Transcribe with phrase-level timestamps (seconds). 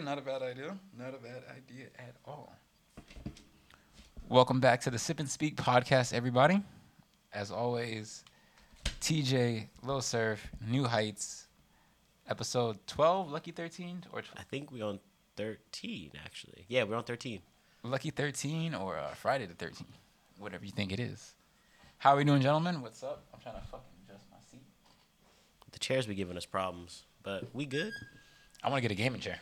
[0.00, 0.04] bad.
[0.04, 0.76] Not a bad idea.
[0.98, 2.54] Not a bad idea at all.
[4.28, 6.62] Welcome back to the Sip and Speak podcast, everybody.
[7.32, 8.24] As always,
[9.00, 11.48] TJ, Lil Surf, New Heights,
[12.28, 15.00] episode 12, Lucky 13, or I think we're on
[15.36, 16.64] 13, actually.
[16.68, 17.40] Yeah, we're on 13.
[17.82, 19.84] Lucky 13 or uh, Friday the 13th,
[20.38, 21.34] whatever you think it is.
[21.98, 22.80] How are we doing, gentlemen?
[22.80, 23.24] What's up?
[23.34, 24.64] I'm trying to fucking adjust my seat.
[25.72, 27.92] The chairs be giving us problems, but we good.
[28.62, 29.40] I want to get a gaming chair.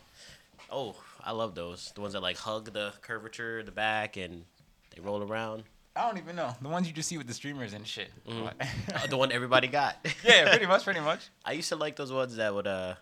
[0.70, 1.92] Oh, I love those.
[1.94, 4.44] The ones that like hug the curvature, the back, and
[4.94, 5.64] they roll around.
[5.96, 6.54] I don't even know.
[6.62, 8.10] The ones you just see with the streamers and shit.
[8.28, 9.96] Uh, the one everybody got.
[10.24, 11.28] yeah, pretty much, pretty much.
[11.44, 12.94] I used to like those ones that would uh,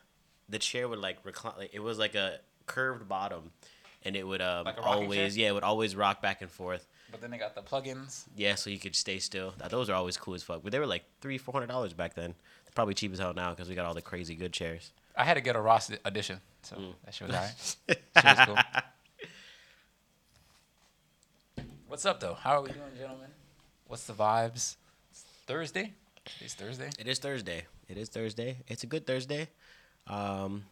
[0.48, 1.54] the chair would like recline.
[1.58, 3.50] Like, it was like a curved bottom,
[4.04, 5.44] and it would um Like always chair?
[5.44, 6.86] yeah, it would always rock back and forth.
[7.10, 8.24] But then they got the plugins.
[8.36, 9.54] Yeah, so you could stay still.
[9.60, 10.62] Now, those are always cool as fuck.
[10.62, 12.30] But they were like three, four hundred dollars back then.
[12.64, 14.92] They're probably cheap as hell now because we got all the crazy good chairs.
[15.16, 16.94] I had to get a Ross edition, so Mm.
[17.04, 17.76] that shit was alright.
[18.38, 18.84] was cool.
[21.88, 22.34] What's up, though?
[22.34, 23.28] How are we doing, gentlemen?
[23.86, 24.76] What's the vibes?
[25.10, 25.92] It's Thursday.
[26.40, 26.90] It's Thursday.
[26.98, 27.64] It is Thursday.
[27.88, 28.58] It is Thursday.
[28.66, 29.48] It's a good Thursday.
[30.08, 30.64] Um,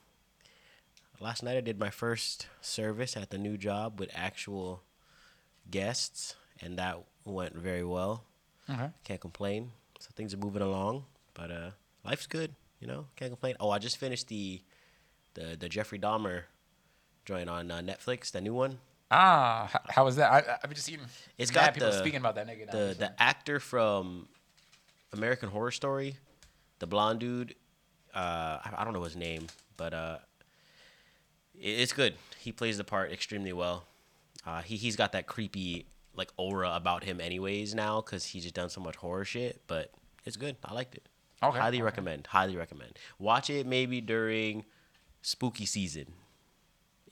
[1.21, 4.83] last night I did my first service at the new job with actual
[5.71, 8.25] guests, and that went very well.
[8.69, 8.89] Okay.
[9.05, 9.71] Can't complain.
[10.01, 11.71] So things are moving along, but uh,
[12.05, 12.55] life's good.
[12.85, 13.55] You know, can't complain.
[13.61, 14.61] Oh, I just finished the
[15.33, 16.43] the the Jeffrey Dahmer
[17.25, 18.79] joint on uh, Netflix, the new one.
[19.11, 20.31] Ah, h- how was that?
[20.31, 20.99] I, I've just seen.
[21.39, 22.67] It's got people the- speaking about that nigga.
[22.67, 23.07] now the recently.
[23.07, 24.29] the actor from
[25.15, 26.17] American Horror Story,
[26.79, 27.55] the blonde dude.
[28.15, 29.47] Uh, I, I don't know his name,
[29.79, 30.19] but uh,
[31.59, 32.15] it, it's good.
[32.39, 33.85] He plays the part extremely well.
[34.47, 37.75] Uh, he he's got that creepy like aura about him, anyways.
[37.75, 39.91] Now, because he's just done so much horror shit, but
[40.27, 40.57] it's good.
[40.63, 41.09] I liked it.
[41.43, 41.83] Okay, Highly okay.
[41.83, 42.27] recommend.
[42.29, 42.99] Highly recommend.
[43.19, 44.65] Watch it maybe during
[45.23, 46.07] spooky season.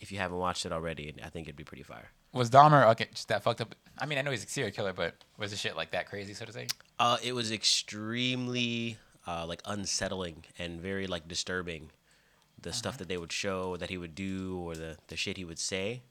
[0.00, 2.08] If you haven't watched it already, I think it'd be pretty fire.
[2.32, 3.08] was Dahmer okay?
[3.14, 3.74] Just that fucked up.
[3.98, 6.34] I mean, I know he's a serial killer, but was the shit like that crazy,
[6.34, 6.66] so to say?
[6.98, 8.96] Uh, it was extremely
[9.26, 11.90] uh, like unsettling and very like disturbing.
[12.60, 15.44] The stuff that they would show, that he would do, or the the shit he
[15.44, 16.02] would say.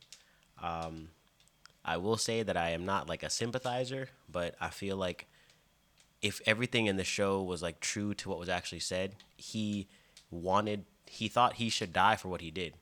[0.62, 1.10] Um,
[1.84, 5.28] I will say that I am not like a sympathizer, but I feel like
[6.22, 9.88] if everything in the show was like true to what was actually said, he
[10.30, 12.74] wanted, he thought he should die for what he did.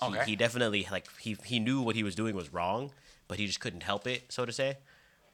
[0.00, 0.24] He, Okay.
[0.26, 2.92] he definitely like he he knew what he was doing was wrong,
[3.26, 4.78] but he just couldn't help it, so to say.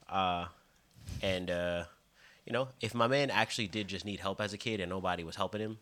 [0.09, 0.45] Uh,
[1.21, 1.83] and uh,
[2.45, 5.23] you know, if my man actually did just need help as a kid and nobody
[5.23, 5.77] was helping him,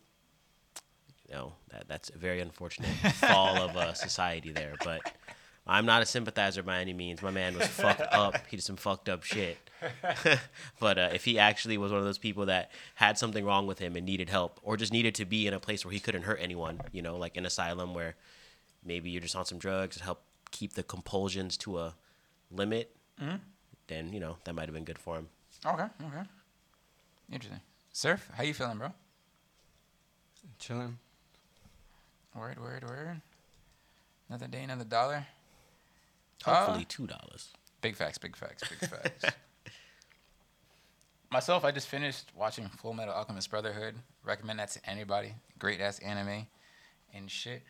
[1.29, 4.73] you know, that that's a very unfortunate fall of uh, society there.
[4.83, 5.01] But
[5.65, 7.21] I'm not a sympathizer by any means.
[7.21, 8.35] My man was fucked up.
[8.49, 9.57] He did some fucked up shit.
[10.79, 13.79] but uh, if he actually was one of those people that had something wrong with
[13.79, 16.23] him and needed help, or just needed to be in a place where he couldn't
[16.23, 18.15] hurt anyone, you know, like an asylum where
[18.85, 21.95] maybe you're just on some drugs to help keep the compulsions to a
[22.51, 22.95] limit,
[23.87, 25.27] then you know that might have been good for him.
[25.65, 26.23] Okay, okay.
[27.31, 27.61] Interesting.
[27.91, 28.91] Surf, how you feeling, bro?
[30.59, 30.97] Chilling.
[32.35, 33.21] Word, word, word.
[34.29, 35.25] Another day, another dollar.
[36.45, 37.49] Hopefully two dollars.
[37.81, 39.25] Big facts, big facts, big facts.
[41.31, 43.95] Myself, I just finished watching Full Metal Alchemist Brotherhood.
[44.23, 45.33] Recommend that to anybody.
[45.57, 46.45] Great ass anime
[47.13, 47.63] and shit.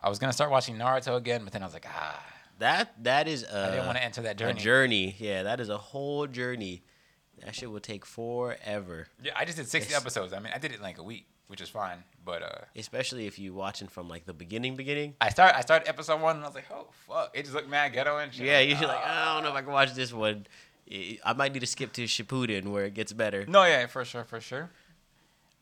[0.00, 2.24] I was gonna start watching Naruto again, but then I was like, ah,
[2.60, 4.60] That that is a, I didn't want to enter that a journey.
[4.60, 5.16] journey.
[5.18, 6.82] Yeah, that is a whole journey.
[7.44, 10.00] That shit will take forever, Yeah, I just did 60 Yes.
[10.00, 10.32] episodes.
[10.32, 12.04] I mean, I did it in like a week, which is fine.
[12.24, 15.14] But uh, especially if you watching from like the beginning, beginning.
[15.20, 17.68] I start I started episode one, and I was like, oh fuck, it just looked
[17.68, 18.46] mad ghetto and shit.
[18.46, 20.46] Yeah, you're like, "Ah." I don't know if I can watch this one.
[20.90, 23.44] I I might need to skip to Shippuden where it gets better.
[23.46, 24.70] No, yeah, for sure, for sure.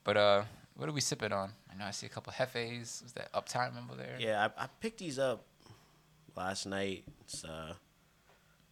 [0.05, 0.43] But uh,
[0.76, 1.52] what are we sipping on?
[1.73, 3.02] I know I see a couple hefes.
[3.02, 4.17] Was that uptime over there?
[4.19, 5.44] Yeah, I, I picked these up
[6.37, 7.05] last night.
[7.23, 7.75] It's uh,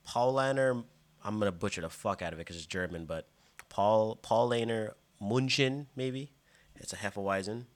[0.08, 0.84] Paulaner.
[1.24, 3.26] I'm gonna butcher the fuck out of it because it's German, but
[3.68, 6.32] Paul Paulaner Munchen maybe.
[6.80, 7.66] It's a Hefeweizen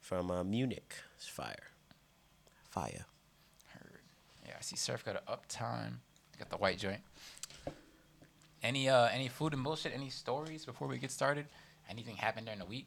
[0.00, 0.94] from uh, Munich.
[1.16, 1.70] It's fire,
[2.70, 3.04] fire.
[3.74, 4.00] Heard.
[4.46, 5.94] Yeah, I see Surf got an uptime.
[6.38, 7.00] Got the white joint.
[8.62, 9.92] Any uh, any food and bullshit?
[9.94, 11.46] Any stories before we get started?
[11.90, 12.86] Anything happened during the week?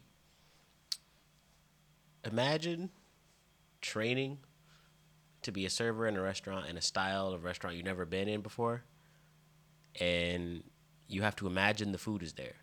[2.24, 2.90] Imagine
[3.80, 4.38] training
[5.42, 8.28] to be a server in a restaurant in a style of restaurant you've never been
[8.28, 8.82] in before,
[10.00, 10.62] and
[11.08, 12.56] you have to imagine the food is there.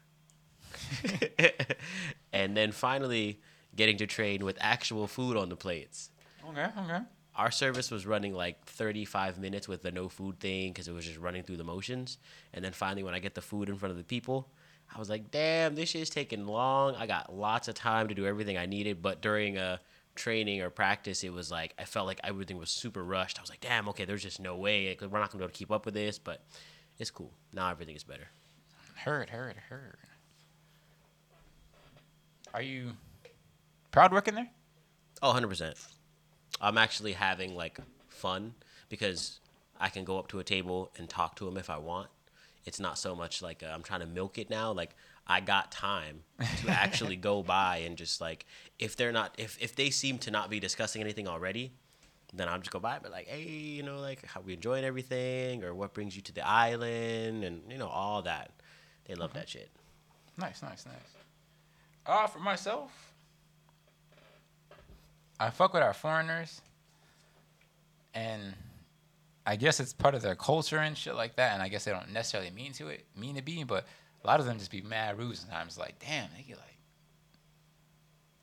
[2.37, 3.39] and then finally
[3.75, 6.11] getting to train with actual food on the plates.
[6.47, 6.99] Okay, okay.
[7.35, 11.05] Our service was running like 35 minutes with the no food thing because it was
[11.05, 12.19] just running through the motions.
[12.53, 14.49] And then finally, when I get the food in front of the people,
[14.95, 16.95] I was like, damn, this shit's taking long.
[16.95, 19.79] I got lots of time to do everything I needed, but during a
[20.15, 23.39] training or practice, it was like I felt like everything was super rushed.
[23.39, 25.57] I was like, damn, okay, there's just no way we're not gonna be able to
[25.57, 26.19] keep up with this.
[26.19, 26.43] But
[26.99, 27.33] it's cool.
[27.51, 28.29] Now everything is better.
[28.95, 29.97] Heard, heard, heard.
[32.57, 32.93] Are you
[33.91, 34.49] proud working there?
[35.21, 35.75] Oh, 100%.
[36.59, 37.77] I'm actually having like
[38.07, 38.55] fun
[38.89, 39.39] because
[39.79, 42.07] I can go up to a table and talk to them if I want.
[42.65, 44.71] It's not so much like uh, I'm trying to milk it now.
[44.71, 44.95] Like
[45.27, 46.23] I got time
[46.63, 48.47] to actually go by and just like
[48.79, 51.73] if they're not if if they seem to not be discussing anything already,
[52.33, 54.83] then I'll just go by and be like, hey, you know, like how we enjoying
[54.83, 58.49] everything or what brings you to the island and you know all that.
[59.05, 59.69] They love that shit.
[60.39, 61.16] Nice, nice, nice.
[62.07, 63.13] Uh, for myself,
[65.39, 66.61] I fuck with our foreigners,
[68.13, 68.53] and
[69.45, 71.53] I guess it's part of their culture and shit like that.
[71.53, 73.85] And I guess they don't necessarily mean to it, mean to be, but
[74.23, 75.77] a lot of them just be mad rude sometimes.
[75.77, 76.65] Like, damn, they get like,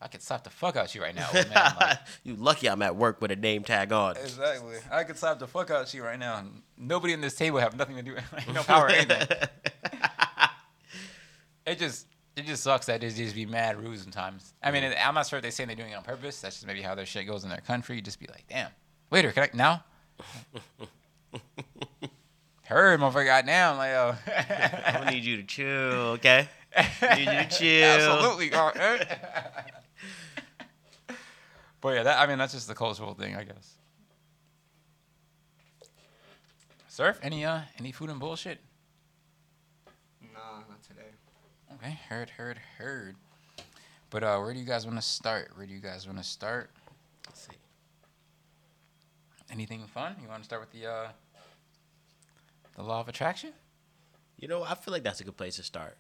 [0.00, 1.46] I could slap the fuck out you right now, man.
[1.80, 4.16] Like, you lucky I'm at work with a name tag on.
[4.16, 4.76] exactly.
[4.92, 6.44] I could slap the fuck out of you right now.
[6.76, 8.16] Nobody in this table have nothing to do,
[8.52, 9.26] no power or anything.
[11.66, 14.54] it just it just sucks that they just be mad rude sometimes.
[14.62, 16.40] I mean, I'm not sure if they're saying they're doing it on purpose.
[16.40, 17.96] That's just maybe how their shit goes in their country.
[17.96, 18.70] You just be like, damn,
[19.10, 19.84] waiter, can I now?
[22.64, 24.14] Heard, motherfucker, goddamn, like yo.
[24.86, 25.68] I'm gonna need you to chill,
[26.16, 26.48] okay?
[27.02, 27.84] Need you to chill.
[27.84, 28.50] Absolutely.
[31.80, 33.74] but yeah, that I mean that's just the cultural thing, I guess.
[36.88, 38.60] Surf, any uh any food and bullshit?
[40.32, 41.10] Nah, not today.
[41.84, 43.16] Okay, heard, heard, heard.
[44.08, 45.50] But uh, where do you guys want to start?
[45.54, 46.70] Where do you guys want to start?
[47.26, 47.56] Let's see.
[49.52, 50.16] Anything fun?
[50.22, 51.08] You want to start with the uh,
[52.74, 53.52] the law of attraction?
[54.38, 55.98] You know, I feel like that's a good place to start.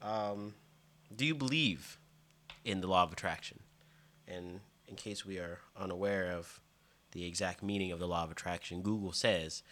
[0.00, 0.54] Um,
[1.14, 1.98] do you believe
[2.64, 3.60] in the law of attraction?
[4.26, 4.58] And
[4.88, 6.60] in case we are unaware of
[7.12, 9.62] the exact meaning of the law of attraction, Google says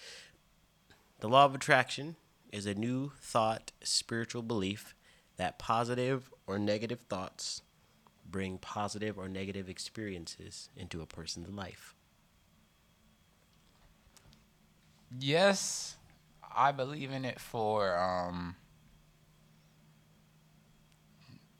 [1.18, 2.14] the law of attraction
[2.52, 4.94] is a new thought spiritual belief
[5.40, 7.62] that positive or negative thoughts
[8.30, 11.94] bring positive or negative experiences into a person's life.
[15.18, 15.96] Yes,
[16.54, 18.54] I believe in it for um,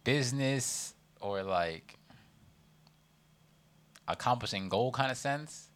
[0.05, 1.97] business or like
[4.07, 5.71] accomplishing goal kind of sense.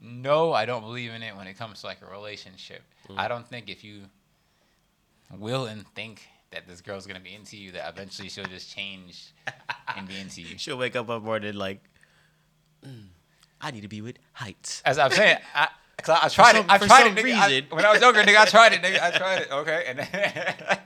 [0.00, 2.80] No, I don't believe in it when it comes to like a relationship.
[3.18, 4.04] I don't think if you
[5.30, 9.32] will and think that this girl's gonna be into you, that eventually she'll just change
[9.96, 10.56] and be into you.
[10.58, 11.82] She'll wake up one morning like,
[12.86, 13.06] "Mm,
[13.60, 14.80] I need to be with Heights.
[14.84, 15.68] As I'm saying, I,
[16.00, 16.70] cause I, I tried some- it.
[16.70, 17.24] I for tried some it.
[17.24, 17.34] Nigga.
[17.36, 17.64] I- reason.
[17.70, 18.82] when I was younger, nigga, I tried it.
[18.82, 19.50] Nigga, I tried it.
[19.52, 20.78] Okay, and then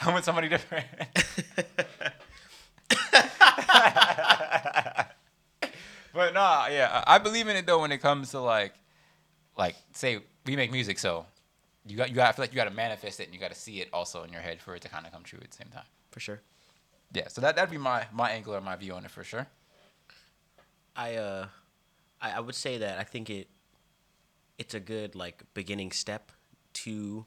[0.00, 0.86] I'm with somebody different.
[6.12, 8.72] but nah, yeah, I I believe in it though when it comes to like,
[9.56, 11.26] like say we make music, so
[11.90, 13.50] you got you got I feel like you got to manifest it and you got
[13.50, 15.50] to see it also in your head for it to kind of come true at
[15.50, 15.84] the same time.
[16.10, 16.40] For sure.
[17.12, 19.46] Yeah, so that that'd be my my angle or my view on it for sure.
[20.96, 21.46] I uh
[22.20, 23.48] I, I would say that I think it
[24.58, 26.32] it's a good like beginning step
[26.72, 27.24] to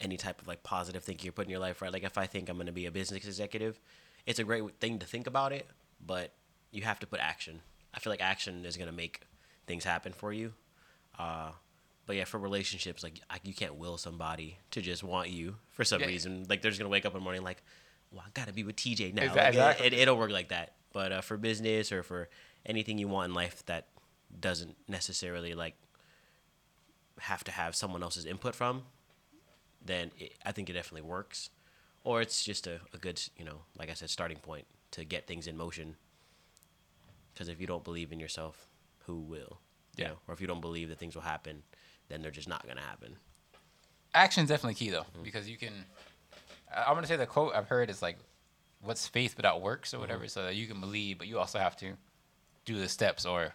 [0.00, 1.92] any type of like positive thinking you're putting in your life, right?
[1.92, 3.80] Like if I think I'm gonna be a business executive,
[4.26, 5.68] it's a great thing to think about it,
[6.04, 6.32] but
[6.72, 7.60] you have to put action.
[7.94, 9.20] I feel like action is gonna make
[9.66, 10.52] things happen for you.
[11.18, 11.50] Uh
[12.06, 15.84] but yeah, for relationships, like I, you can't will somebody to just want you for
[15.84, 16.06] some Yeah.
[16.08, 16.46] reason.
[16.48, 17.62] Like they're just gonna wake up in the morning like,
[18.12, 19.22] well, I gotta be with TJ now.
[19.34, 20.74] Exa- Like, it, it, it'll work like that.
[20.92, 22.28] But uh, for business or for
[22.66, 23.88] anything you want in life that
[24.38, 25.74] doesn't necessarily like
[27.20, 28.82] have to have someone else's input from,
[29.84, 31.50] then it, I think it definitely works.
[32.04, 35.26] Or it's just a, a good, you know, like I said, starting point to get
[35.26, 35.96] things in motion.
[37.32, 38.68] Because if you don't believe in yourself,
[39.06, 39.58] who will?
[39.96, 40.08] You Yeah.
[40.08, 40.14] know?
[40.28, 41.62] Or if you don't believe that things will happen,
[42.08, 43.16] then they're just not gonna happen.
[44.14, 45.22] action's definitely key though mm-hmm.
[45.22, 45.72] because you can
[46.86, 48.16] i'm gonna say the quote i've heard is like
[48.82, 50.28] what's faith without works or whatever mm-hmm.
[50.28, 51.92] so that you can believe but you also have to
[52.64, 53.54] do the steps or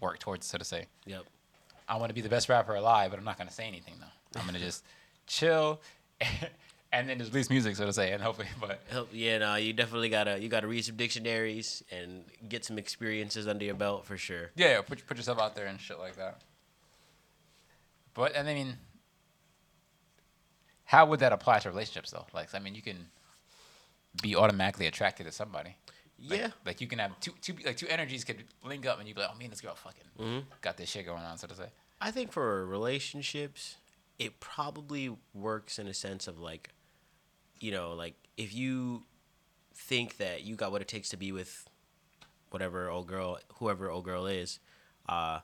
[0.00, 1.24] work towards so to say Yep.
[1.88, 4.40] i want to be the best rapper alive but i'm not gonna say anything though
[4.40, 4.84] i'm gonna just
[5.26, 5.80] chill
[6.92, 9.72] and then just release music so to say and hopefully but Help- Yeah, no, you
[9.72, 14.16] definitely gotta you gotta read some dictionaries and get some experiences under your belt for
[14.16, 14.50] sure.
[14.56, 16.40] yeah, yeah put, put yourself out there and shit like that
[18.14, 18.76] but and i mean
[20.84, 23.06] how would that apply to relationships though like i mean you can
[24.22, 25.76] be automatically attracted to somebody
[26.22, 26.50] Like- Yeah.
[26.66, 29.20] Like you can have two two like two energies could link up and you be
[29.22, 30.44] like, oh me and this girl fucking Mhm.
[30.60, 31.70] got this shit going on, so to say.
[32.00, 33.76] I think for relationships,
[34.18, 36.70] it probably works in a sense of like,
[37.60, 39.04] you know, like if you
[39.74, 41.66] think that you got what it takes to be with
[42.50, 44.58] whatever old girl, whoever old girl is,
[45.08, 45.40] uh,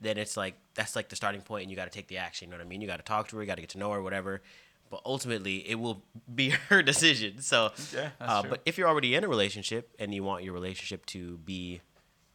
[0.00, 2.48] then it's like that's like the starting point, and you got to take the action.
[2.48, 2.80] You know what I mean?
[2.80, 4.42] You got to talk to her, you got to get to know her, whatever.
[4.90, 6.02] But ultimately, it will
[6.34, 7.40] be her decision.
[7.40, 11.06] So, Yeah, uh, but if you're already in a relationship and you want your relationship
[11.06, 11.80] to be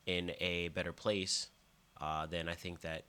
[0.05, 1.49] in a better place,
[2.01, 3.03] uh, then I think that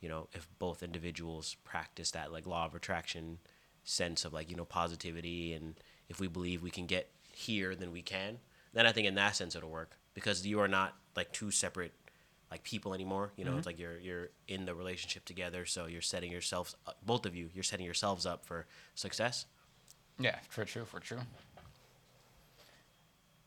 [0.00, 3.38] you know if both individuals practice that like law of attraction
[3.84, 5.74] sense of like you know positivity and
[6.10, 8.38] if we believe we can get here then we can
[8.74, 11.92] then i think in that sense it'll work because you are not like two separate
[12.54, 16.00] like people anymore you know it's like you're you're in the relationship together so you're
[16.14, 19.46] setting yourselves up, both of you you're setting yourselves up for success
[20.20, 21.18] Yeah, for true, for true.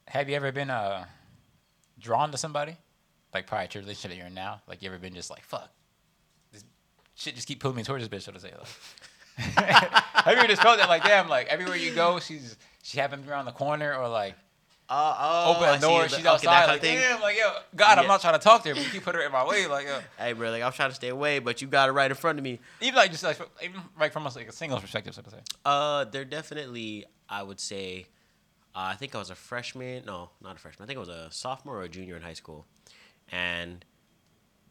[0.07, 1.05] Have you ever been uh
[1.99, 2.75] drawn to somebody?
[3.33, 4.61] Like prior to your relationship that you're in now?
[4.67, 5.69] Like you ever been just like, fuck.
[6.51, 6.63] This
[7.15, 8.51] shit just keep pulling me towards this bitch, so to say.
[8.57, 8.67] Like
[10.25, 13.21] Have you ever just felt that like damn, like everywhere you go, she's she having
[13.21, 14.35] me around the corner or like
[14.89, 18.39] oh, open a door, she's outside, like damn, like yo, God, I'm not trying to
[18.39, 19.99] talk to her, but you putting her in my way, like yo.
[20.17, 22.37] hey bro like i'm trying to stay away but you got it right in front
[22.39, 25.21] of me Even like just like even like from a, like a single perspective, so
[25.21, 25.39] to say.
[25.65, 27.05] Uh, they're definitely.
[27.29, 28.07] I would say.
[28.75, 30.03] Uh, I think I was a freshman.
[30.05, 30.85] No, not a freshman.
[30.85, 32.65] I think I was a sophomore or a junior in high school,
[33.31, 33.83] and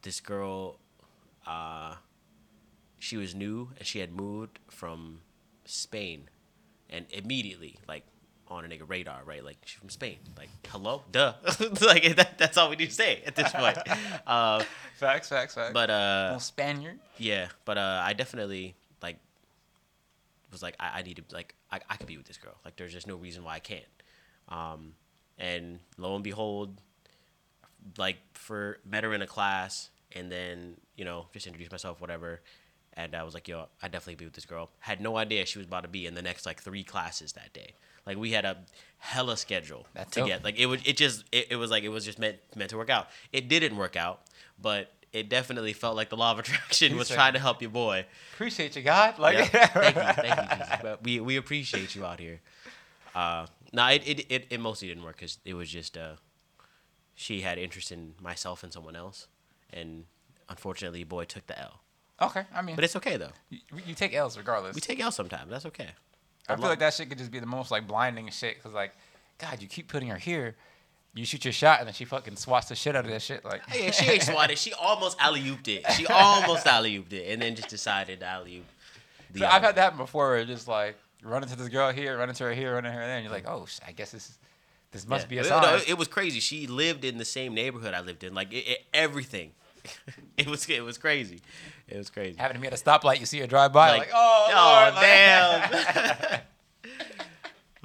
[0.02, 0.78] this girl,
[1.46, 1.96] uh,
[2.98, 5.20] she was new and she had moved from
[5.64, 6.28] Spain,
[6.88, 8.04] and immediately like
[8.48, 9.44] on a nigga radar, right?
[9.44, 10.18] Like she's from Spain.
[10.36, 11.34] Like hello, duh.
[11.82, 13.78] like that, that's all we need to say at this point.
[14.26, 14.62] uh,
[14.96, 15.72] Facts, facts, facts.
[15.74, 16.98] but uh, Little Spaniard.
[17.18, 19.18] yeah, but uh, I definitely like
[20.50, 22.54] was like I, I need to like I, I could be with this girl.
[22.64, 23.84] Like there's just no reason why I can't.
[24.48, 24.92] Um,
[25.38, 26.80] and lo and behold,
[27.98, 32.40] like for met her in a class, and then you know just introduced myself, whatever.
[32.98, 34.70] And I was like, yo, I definitely be with this girl.
[34.78, 37.52] Had no idea she was about to be in the next like three classes that
[37.52, 37.74] day.
[38.06, 38.58] Like we had a
[38.98, 40.28] hella schedule That's to dope.
[40.28, 40.44] get.
[40.44, 42.76] Like it was, it just, it, it was like it was just meant meant to
[42.76, 43.08] work out.
[43.32, 44.20] It didn't work out,
[44.60, 48.06] but it definitely felt like the law of attraction was trying to help your boy.
[48.34, 49.18] Appreciate you, God.
[49.18, 49.66] Like, Yeah.
[49.66, 50.76] thank you, thank you, Jesus.
[50.82, 52.40] But we we appreciate you out here.
[53.14, 56.16] Uh, no, it, it it it mostly didn't work because it was just uh,
[57.14, 59.26] she had interest in myself and someone else,
[59.72, 60.04] and
[60.48, 61.80] unfortunately, boy took the L.
[62.20, 63.32] Okay, I mean, But it's okay though.
[63.50, 64.74] you, you take L's regardless.
[64.74, 65.50] We take L sometimes.
[65.50, 65.90] That's okay.
[66.48, 68.62] I feel like that shit could just be the most like blinding shit.
[68.62, 68.92] Cause like,
[69.38, 70.56] God, you keep putting her here.
[71.14, 73.44] You shoot your shot and then she fucking swats the shit out of that shit.
[73.44, 74.58] Like, Hey, she ain't swatted.
[74.58, 75.90] She almost alley ooped it.
[75.92, 78.64] She almost alley ooped it, and then just decided to alley oop.
[79.38, 80.28] So I've had that happen before.
[80.28, 82.96] Where it's just like run into this girl here, run into her here, run into
[82.98, 84.38] her there, and you're like, oh, I guess this is,
[84.92, 85.62] this must be a It- sign.
[85.62, 86.38] no, it was crazy.
[86.40, 88.34] She lived in the same neighborhood I lived in.
[88.34, 89.52] Like it, it, everything.
[90.36, 91.40] it was it was crazy.
[91.88, 92.36] It was crazy.
[92.38, 94.90] Having to be at a stoplight, you see her drive by, like, Like, oh, oh,
[94.92, 96.40] Lord, damn.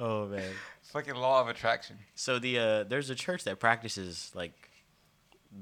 [0.00, 0.50] oh man.
[0.82, 1.96] fucking law of attraction.
[2.14, 4.70] So the uh, there's a church that practices like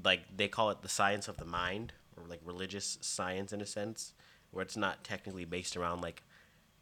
[0.03, 3.65] like they call it the science of the mind or like religious science in a
[3.65, 4.13] sense
[4.51, 6.23] where it's not technically based around like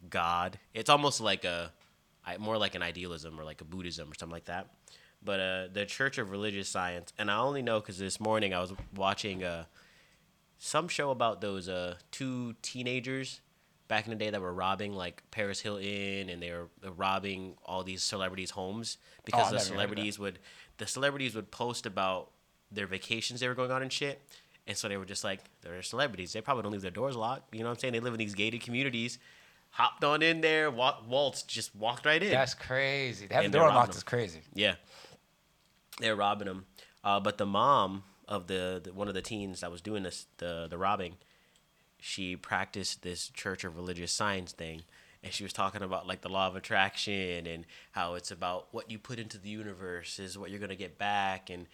[0.10, 0.60] God.
[0.74, 1.72] It's almost like a,
[2.40, 4.68] more like an idealism or like a Buddhism or something like that.
[5.24, 8.60] But uh, the Church of Religious Science, and I only know because this morning I
[8.60, 9.66] was watching uh,
[10.60, 13.42] some show about those uh, two teenagers
[13.88, 17.56] back in the day that were robbing like Paris Hilton and they were uh, robbing
[17.66, 19.74] all these celebrities' homes because I've the never heard of that.
[19.74, 20.40] celebrities would
[20.78, 22.30] the celebrities would post about
[22.72, 24.22] their vacations they were going on and shit.
[24.68, 26.32] And so they were just like, they're celebrities.
[26.32, 27.56] They probably don't leave their doors locked.
[27.56, 27.94] You know what I'm saying?
[27.94, 29.18] They live in these gated communities.
[29.72, 32.32] Hopped on in there, walk, waltz, just walked right in.
[32.32, 33.26] That's crazy.
[33.26, 34.42] The door unlocked robbing is crazy.
[34.54, 34.76] Yeah,
[36.00, 36.66] they're robbing them.
[37.04, 40.28] Uh, but the mom of the, the one of the teens that was doing this
[40.38, 41.16] the the robbing,
[42.00, 44.84] she practiced this Church of Religious Science thing,
[45.24, 48.90] and she was talking about like the law of attraction and how it's about what
[48.90, 51.66] you put into the universe is what you're gonna get back, and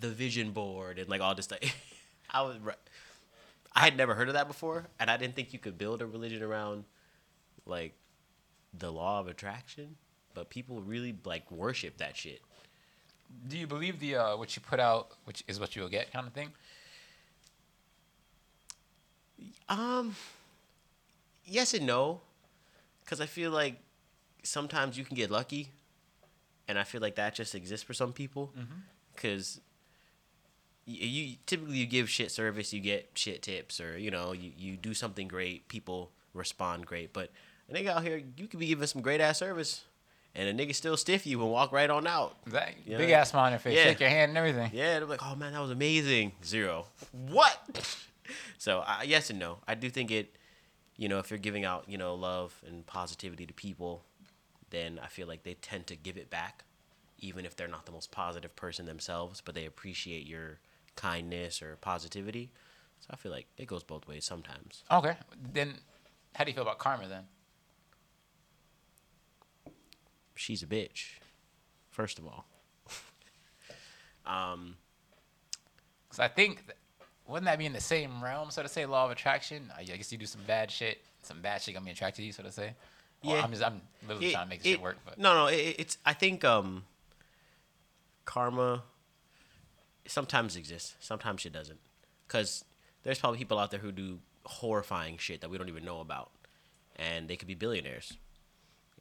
[0.00, 1.58] the vision board and like all this stuff.
[2.30, 2.56] I was,
[3.74, 6.06] I had never heard of that before, and I didn't think you could build a
[6.06, 6.84] religion around
[7.66, 7.94] like
[8.72, 9.96] the law of attraction.
[10.32, 12.40] But people really like worship that shit.
[13.48, 16.12] Do you believe the uh, what you put out, which is what you will get,
[16.12, 16.50] kind of thing?
[19.68, 20.14] Um,
[21.44, 22.20] yes and no,
[23.04, 23.76] because I feel like
[24.42, 25.70] sometimes you can get lucky,
[26.68, 28.52] and I feel like that just exists for some people.
[29.14, 29.60] Because
[30.86, 34.52] you, you typically you give shit service, you get shit tips, or you know you,
[34.56, 37.12] you do something great, people respond great.
[37.12, 37.30] But
[37.68, 39.84] a nigga out here, you could be giving some great ass service,
[40.34, 42.36] and a nigga still stiff you and walk right on out.
[42.46, 42.98] That Yeah.
[42.98, 43.84] big ass smile on your face, Yeah.
[43.84, 44.70] shake your hand and everything.
[44.72, 46.32] Yeah, they're like, oh man, that was amazing.
[46.44, 46.86] Zero.
[47.12, 47.96] What?
[48.58, 49.58] so uh, yes and no.
[49.66, 50.36] I do think it.
[50.96, 54.04] You know, if you're giving out, you know, love and positivity to people,
[54.68, 56.64] then I feel like they tend to give it back,
[57.18, 60.58] even if they're not the most positive person themselves, but they appreciate your
[60.96, 62.50] kindness or positivity.
[63.00, 64.84] So I feel like it goes both ways sometimes.
[64.90, 65.14] Okay.
[65.54, 65.78] Then,
[66.34, 67.24] how do you feel about karma then?
[70.40, 71.18] She's a bitch,
[71.90, 72.46] first of all.
[74.26, 74.74] um,
[76.08, 76.78] Because I think, th-
[77.28, 79.70] wouldn't that be in the same realm, so to say, law of attraction?
[79.76, 82.26] I I guess you do some bad shit, some bad shit gonna be attracted to
[82.26, 82.74] you, so to say.
[83.22, 83.42] Or Yeah.
[83.44, 84.96] I'm just, I'm literally it- trying to make this it- shit work.
[85.04, 85.98] But No, no, it, it's.
[86.06, 86.84] I think um,
[88.24, 88.82] karma
[90.06, 91.80] sometimes exists, sometimes it doesn't.
[92.26, 92.64] Because
[93.02, 96.30] there's probably people out there who do horrifying shit that we don't even know about,
[96.96, 98.16] and they could be billionaires,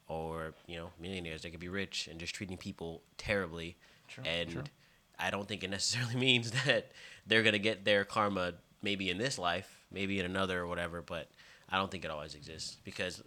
[0.10, 1.44] or you know, millionaires.
[1.44, 3.78] They could be rich and just treating people terribly,
[4.10, 4.64] True, and true.
[5.18, 6.92] I don't think it necessarily means that
[7.26, 11.02] they're gonna get their karma maybe in this life, maybe in another or whatever.
[11.02, 11.30] But
[11.70, 13.24] I don't think it always exists because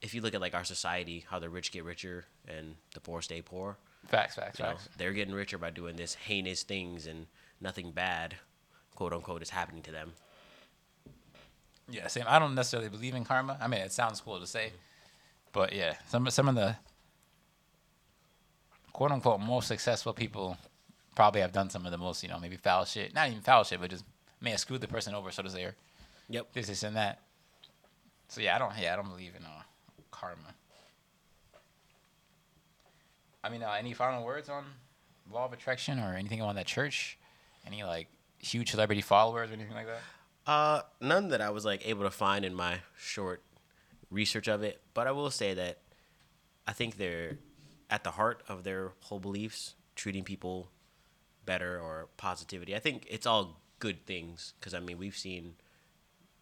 [0.00, 3.20] if you look at like our society, how the rich get richer and the poor
[3.20, 3.76] stay poor,
[4.06, 4.88] facts, facts, you know, facts.
[4.96, 7.26] they're getting richer by doing this heinous things and
[7.60, 8.36] nothing bad,
[8.94, 10.12] quote unquote, is happening to them.
[11.90, 12.24] Yeah, same.
[12.28, 13.58] I don't necessarily believe in karma.
[13.60, 14.72] I mean, it sounds cool to say,
[15.52, 16.76] but yeah, some some of the
[18.92, 20.56] quote unquote most successful people
[21.14, 23.14] probably have done some of the most, you know, maybe foul shit.
[23.14, 24.04] Not even foul shit, but just
[24.40, 25.68] may have screwed the person over, so to say,
[26.28, 26.52] Yep.
[26.52, 27.20] this, this, and that.
[28.28, 28.72] So yeah, I don't.
[28.78, 29.62] Yeah, I don't believe in uh,
[30.10, 30.54] karma.
[33.42, 34.64] I mean, uh, any final words on
[35.32, 37.18] law of attraction or anything on that church?
[37.66, 40.50] Any like huge celebrity followers or anything like that?
[40.50, 43.42] Uh, none that I was like able to find in my short
[44.10, 45.78] research of it, but I will say that
[46.66, 47.38] I think they're
[47.88, 50.70] at the heart of their whole beliefs, treating people
[51.46, 52.74] better or positivity.
[52.76, 55.54] I think it's all good things because I mean we've seen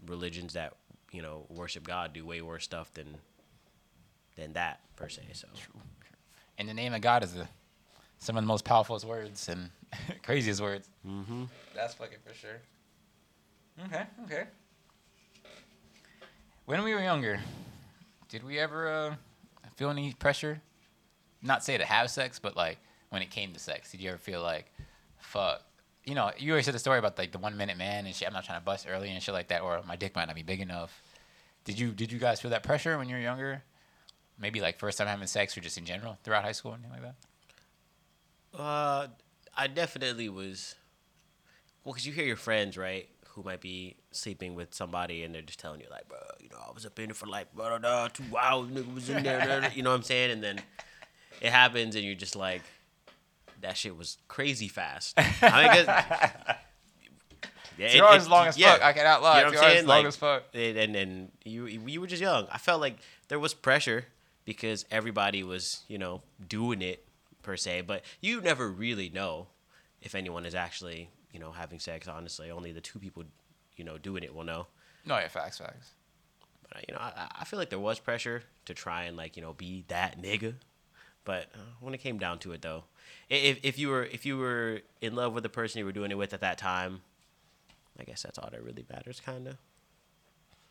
[0.07, 0.75] religions that
[1.13, 3.17] you know worship God do way worse stuff than
[4.37, 5.23] than that per se.
[5.33, 5.49] So
[6.59, 7.49] In the name of God is the
[8.19, 9.71] some of the most powerful words and
[10.23, 10.89] craziest words.
[11.07, 11.45] mm-hmm.
[11.75, 12.61] That's fucking for sure.
[13.87, 14.45] Okay, okay.
[16.69, 17.41] When we were younger,
[18.29, 19.15] did we ever uh,
[19.77, 20.61] feel any pressure?
[21.43, 22.77] Not say to have sex, but like
[23.09, 24.71] when it came to sex, did you ever feel like,
[25.17, 25.63] fuck?
[26.05, 28.29] You know, you always said the story about like the one minute man and shit.
[28.29, 30.35] I'm not trying to bust early and shit like that, or my dick might not
[30.35, 31.03] be big enough.
[31.65, 33.63] Did you did you guys feel that pressure when you were younger?
[34.39, 36.93] Maybe like first time having sex, or just in general throughout high school, or anything
[36.93, 37.15] like
[38.53, 38.61] that.
[38.61, 39.07] Uh,
[39.57, 40.75] I definitely was.
[41.83, 45.43] Well, because you hear your friends, right, who might be sleeping with somebody, and they're
[45.43, 48.09] just telling you like, bro, you know, I was up in it for like, blah,
[48.09, 50.33] two hours, nigga was in there, blah, blah," you know what I'm saying?
[50.33, 50.61] And then
[51.41, 52.63] it happens, and you're just like,
[53.61, 55.15] that shit was crazy fast.
[55.17, 56.57] I mean, 'cause-
[57.79, 58.73] yeah, Two hours long as yeah.
[58.73, 58.83] fuck.
[58.83, 59.37] I can out loud.
[59.37, 60.43] You know what Two I'm hours long Like, as fuck.
[60.53, 62.49] and and, and you you were just young.
[62.51, 62.97] I felt like
[63.29, 64.07] there was pressure
[64.45, 67.05] because everybody was you know doing it
[67.45, 69.47] per se, but you never really know
[70.03, 72.09] if anyone is actually you know having sex.
[72.09, 73.25] Honestly, only the two people
[73.77, 74.67] you know doing it will know.
[75.05, 75.93] No, yeah, facts, facts.
[76.71, 79.43] But you know, I, I feel like there was pressure to try and like you
[79.43, 80.55] know be that nigga.
[81.25, 82.85] But uh, when it came down to it, though,
[83.29, 86.11] if if you were if you were in love with the person you were doing
[86.11, 87.03] it with at that time,
[87.99, 89.57] I guess that's all that really matters, kind of.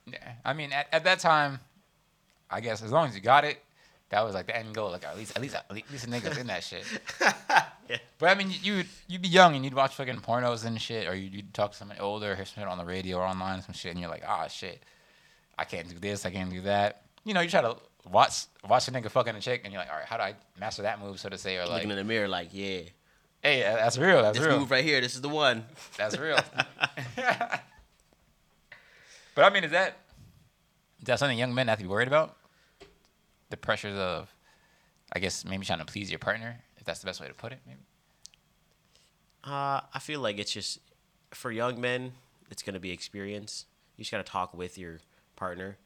[0.05, 1.59] Yeah, I mean, at, at that time,
[2.49, 3.61] I guess as long as you got it,
[4.09, 4.91] that was like the end goal.
[4.91, 6.85] Like at least, at least, at least a nigga's in that shit.
[7.89, 7.99] Yeah.
[8.19, 11.15] But I mean, you you'd be young and you'd watch fucking pornos and shit, or
[11.15, 13.91] you'd, you'd talk to someone older, hear something on the radio or online, some shit,
[13.91, 14.83] and you're like, ah, shit,
[15.57, 17.03] I can't do this, I can't do that.
[17.23, 17.77] You know, you try to
[18.11, 20.35] watch watch a nigga fucking a chick, and you're like, all right, how do I
[20.59, 22.81] master that move, so to say, or like, Looking in the mirror, like, yeah,
[23.41, 24.59] hey, that's real, that's this real.
[24.59, 25.63] move right here, this is the one.
[25.97, 26.35] That's real.
[27.15, 27.61] but
[29.45, 29.97] I mean, is that
[30.99, 32.35] is that something young men have to be worried about?
[33.49, 34.33] The pressures of,
[35.13, 37.51] I guess, maybe trying to please your partner, if that's the best way to put
[37.51, 37.59] it.
[37.65, 37.79] Maybe.
[39.43, 40.79] Uh, I feel like it's just
[41.31, 42.11] for young men,
[42.51, 43.65] it's gonna be experience.
[43.95, 44.99] You just gotta talk with your
[45.35, 45.77] partner,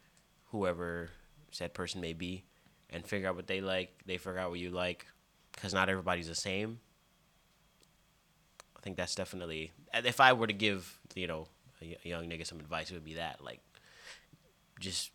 [0.52, 1.10] whoever
[1.52, 2.45] said person may be,
[2.89, 3.91] and figure out what they like.
[4.06, 5.06] They figure out what you like,
[5.52, 6.80] because not everybody's the same.
[8.76, 9.71] I think that's definitely.
[9.93, 11.47] If I were to give you know
[11.82, 13.60] a young nigga some advice, it would be that like,
[14.80, 15.12] just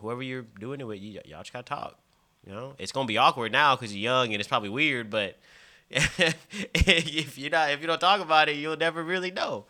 [0.00, 1.98] whoever you're doing it with, you, y'all just gotta talk.
[2.46, 5.38] You know, it's gonna be awkward now because you're young and it's probably weird, but
[5.90, 9.66] if you're not, if you don't talk about it, you'll never really know.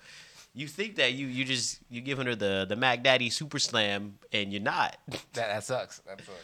[0.55, 4.19] You think that you you just you giving her the the Mac Daddy Super Slam
[4.33, 4.97] and you're not.
[5.11, 5.99] That that sucks.
[6.01, 6.38] That sucks.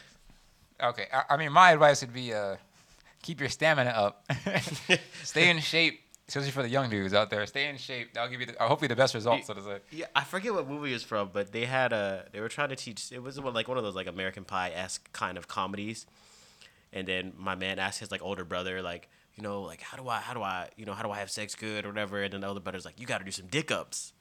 [0.81, 2.57] Okay, I, I mean, my advice would be uh,
[3.21, 4.25] keep your stamina up,
[5.23, 7.45] stay in shape, especially for the young dudes out there.
[7.45, 8.13] Stay in shape.
[8.13, 9.47] That'll give you the, hopefully the best results.
[9.47, 9.79] So to say.
[9.91, 12.75] Yeah, I forget what movie it's from, but they had a they were trying to
[12.75, 13.11] teach.
[13.11, 16.05] It was like one of those like American Pie esque kind of comedies.
[16.93, 20.07] And then my man asked his like older brother like, you know, like how do
[20.07, 22.23] I, how do I, you know, how do I have sex good or whatever?
[22.23, 24.13] And then the older brother's like, you got to do some dick ups.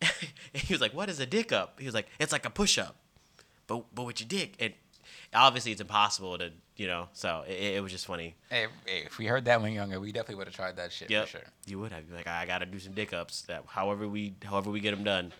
[0.00, 0.12] and
[0.52, 1.78] he was like, what is a dick up?
[1.78, 2.96] He was like, it's like a push up,
[3.66, 4.54] but but with your dick.
[4.58, 4.74] And
[5.32, 7.08] obviously, it's impossible to, you know.
[7.12, 8.34] So it, it was just funny.
[8.50, 11.10] Hey, hey, if we heard that when younger, we definitely would have tried that shit
[11.10, 11.24] Yep.
[11.24, 11.46] for sure.
[11.66, 13.42] You would have You'd be like, I got to do some dick ups.
[13.42, 15.32] That however we, however we get them done.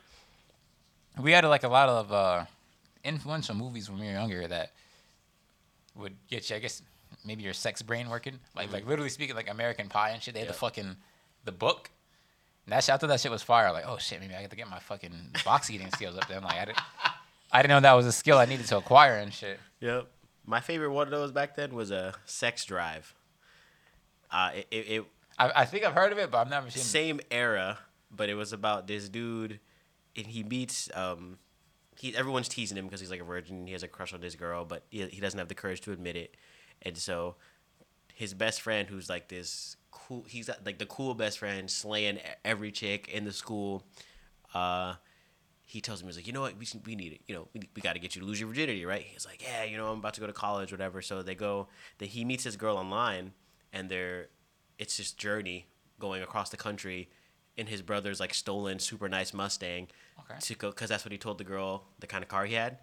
[1.21, 2.45] We had like a lot of uh,
[3.05, 4.73] influential movies when we were younger that
[5.95, 6.83] would get you, I guess,
[7.25, 8.39] maybe your sex brain working.
[8.57, 10.35] Like, like literally speaking, like American Pie and shit.
[10.35, 10.61] They had the Mm-hmm.
[10.61, 10.97] Fucking
[11.45, 11.91] the book.
[12.67, 13.71] And that shit, I thought that shit was fire.
[13.73, 15.13] Like, oh shit, maybe I got to get my fucking
[15.45, 16.39] box eating skills up there.
[16.39, 16.81] I'm like, I didn't,
[17.53, 19.61] I didn't know that was a skill I needed to acquire and shit.
[19.81, 20.07] Yep.
[20.47, 23.15] My favorite one of those back then was a sex drive.
[24.31, 25.05] Uh, it, it, it
[25.39, 26.81] I, I think I've heard of it, but I've never seen.
[26.81, 26.85] it.
[26.85, 27.79] same era,
[28.11, 29.61] but it was about this dude,
[30.17, 31.39] and he meets um,
[31.99, 33.67] he everyone's teasing him because he's like a virgin.
[33.67, 35.93] He has a crush on this girl, but he, he doesn't have the courage to
[35.93, 36.37] admit it,
[36.83, 37.37] and so
[38.13, 42.71] his best friend, who's like this cool, he's like the cool best friend, slaying every
[42.71, 43.83] chick in the school.
[44.53, 44.95] Uh,
[45.67, 47.21] he tells him he's like, you know what, we we need it.
[47.27, 49.03] You know, we, we got to get you to lose your virginity, right?
[49.03, 51.01] He's like, yeah, you know, I'm about to go to college, whatever.
[51.03, 51.69] So they go.
[51.99, 53.33] That he meets this girl online,
[53.73, 54.29] and they're
[54.79, 55.67] it's this journey
[55.99, 57.09] going across the country
[57.57, 59.87] in his brother's like stolen super nice Mustang
[60.21, 60.39] Okay.
[60.41, 62.79] to go because that's what he told the girl the kind of car he had.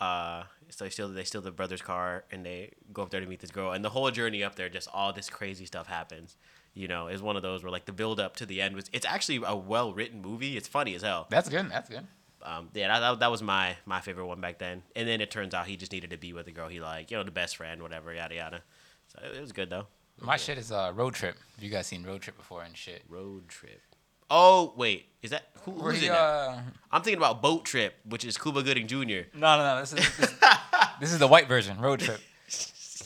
[0.00, 3.26] Uh, so they steal they steal the brother's car and they go up there to
[3.26, 6.36] meet this girl and the whole journey up there just all this crazy stuff happens.
[6.74, 8.84] You know, is one of those where like the build up to the end was
[8.92, 10.56] it's actually a well written movie.
[10.56, 11.26] It's funny as hell.
[11.30, 11.70] That's good.
[11.70, 12.06] That's good.
[12.42, 14.82] Um, yeah, that, that, was my my favorite one back then.
[14.94, 17.10] And then it turns out he just needed to be with the girl he liked,
[17.10, 18.62] you know, the best friend, whatever, yada yada.
[19.08, 19.86] So it, it was good though.
[20.20, 21.36] My shit is uh, Road Trip.
[21.56, 23.02] Have you guys seen Road Trip before and shit?
[23.08, 23.82] Road trip.
[24.30, 26.18] Oh wait, is that who, who's he, in that?
[26.18, 26.60] uh,
[26.92, 28.96] I'm thinking about Boat Trip, which is Cuba Gooding Jr.
[29.34, 29.80] No, no, no.
[29.80, 30.34] This is this,
[31.00, 32.20] this is the white version, Road Trip.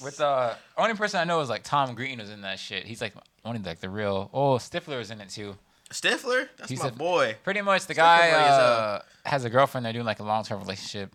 [0.02, 2.84] With uh, only person I know is like Tom Green was in that shit.
[2.84, 4.30] He's like one of like the real.
[4.32, 5.56] Oh, Stifler is in it too.
[5.90, 7.36] Stifler, that's He's my a- boy.
[7.44, 8.66] Pretty much, the Stifler guy as hell.
[8.66, 9.84] uh, has a girlfriend.
[9.84, 11.12] They're doing like a long term relationship.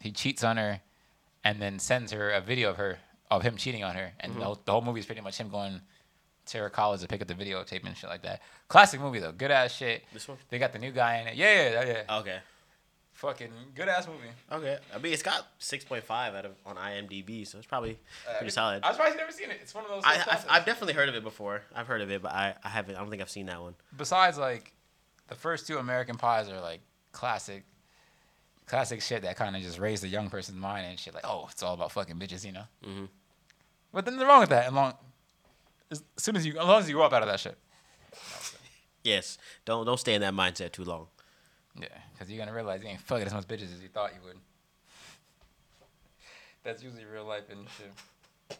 [0.00, 0.80] He cheats on her,
[1.44, 2.98] and then sends her a video of her
[3.30, 4.12] of him cheating on her.
[4.20, 5.80] And the, whole, the whole movie is pretty much him going
[6.46, 8.40] to her college to pick up the videotape and shit like that.
[8.68, 10.04] Classic movie though, good ass shit.
[10.12, 10.38] This one?
[10.48, 11.34] They got the new guy in it.
[11.34, 12.02] Yeah, yeah.
[12.08, 12.18] yeah.
[12.18, 12.38] Okay.
[13.16, 14.28] Fucking good ass movie.
[14.52, 14.78] Okay.
[14.94, 17.98] I mean, it's got 6.5 out of on IMDb, so it's probably
[18.28, 18.82] Uh, pretty solid.
[18.84, 19.58] I'm surprised you've never seen it.
[19.62, 20.02] It's one of those.
[20.04, 21.62] I, I've, I've definitely heard of it before.
[21.74, 22.94] I've heard of it, but I, I haven't.
[22.94, 23.74] I don't think I've seen that one.
[23.96, 24.74] besides like
[25.28, 26.80] the first two American Pies are like
[27.12, 27.64] classic,
[28.66, 31.14] classic shit that kind of just raised the young person's mind and shit.
[31.14, 32.64] Like, oh, it's all about fucking bitches, you know.
[32.84, 33.08] Mhm.
[33.94, 34.66] But then nothing wrong with that.
[34.66, 34.92] And long,
[35.90, 37.56] as soon as you, as long as you grow up out of that shit.
[39.02, 39.38] Yes.
[39.64, 41.06] Don't don't stay in that mindset too long.
[41.78, 44.20] Yeah, because you're gonna realize you ain't fucking as much bitches as you thought you
[44.26, 44.36] would.
[46.64, 48.58] That's usually real life and shit.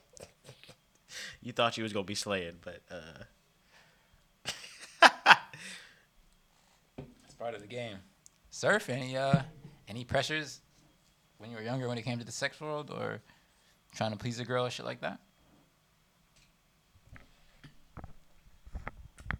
[1.42, 3.24] You thought you was gonna be slaying, but uh,
[7.24, 7.98] It's part of the game.
[8.50, 9.42] Surf, any uh,
[9.88, 10.60] any pressures
[11.38, 13.20] when you were younger when it came to the sex world or
[13.94, 15.18] trying to please a girl or shit like that?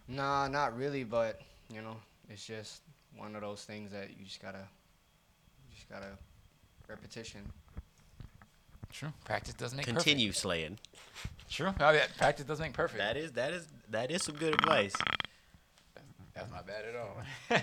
[0.08, 1.40] Nah, not really, but
[1.72, 1.96] you know,
[2.28, 2.82] it's just
[3.16, 4.58] one of those things that you just gotta,
[5.68, 6.18] you just gotta
[6.88, 7.40] repetition.
[8.92, 9.12] True.
[9.24, 10.78] Practice does make continue slaying.
[11.50, 11.72] True.
[11.80, 12.98] Oh, yeah, practice does make perfect.
[12.98, 14.94] That is that is that is some good advice.
[16.34, 17.16] That's not bad at all.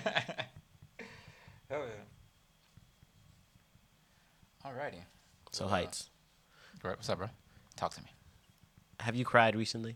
[1.69, 1.85] Hell yeah.
[4.65, 5.03] Alrighty.
[5.51, 6.09] So Uh, heights.
[6.83, 7.29] Right, what's up, bro?
[7.75, 8.09] Talk to me.
[8.99, 9.95] Have you cried recently?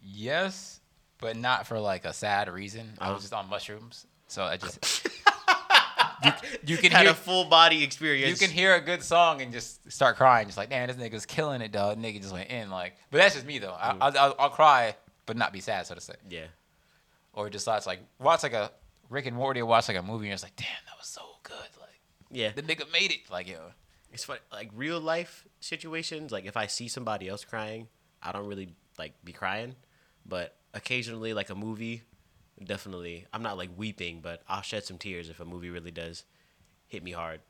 [0.00, 0.80] Yes,
[1.18, 2.94] but not for like a sad reason.
[2.98, 3.14] I Uh-huh.
[3.14, 5.08] was just on mushrooms, so I just
[6.24, 6.32] you,
[6.66, 8.40] you can Had hear a full body experience.
[8.40, 11.26] you can hear a good song and just start crying, just like, damn, this nigga's
[11.26, 11.98] killing it, dog.
[11.98, 12.94] Nigga just went in, like.
[13.10, 13.72] But that's just me though.
[13.78, 16.14] I, I'll, I'll, I'll cry, but not be sad, so to say.
[16.28, 16.46] Yeah.
[17.32, 18.70] Or just watch like watch like a
[19.10, 21.22] Rick and Morty, or watch like a movie, and it's like, damn, that was so
[21.42, 21.54] good.
[21.78, 22.00] Like
[22.30, 22.50] Yeah.
[22.54, 23.30] the nigga made it.
[23.30, 23.58] Like yo,
[24.12, 26.32] It's funny, like real life situations.
[26.32, 27.88] Like if I see somebody else crying,
[28.22, 29.74] I don't really like be crying,
[30.24, 32.02] but occasionally, like a movie,
[32.62, 33.26] definitely.
[33.32, 36.24] I'm not like weeping, but I'll shed some tears if a movie really does
[36.86, 37.40] hit me hard.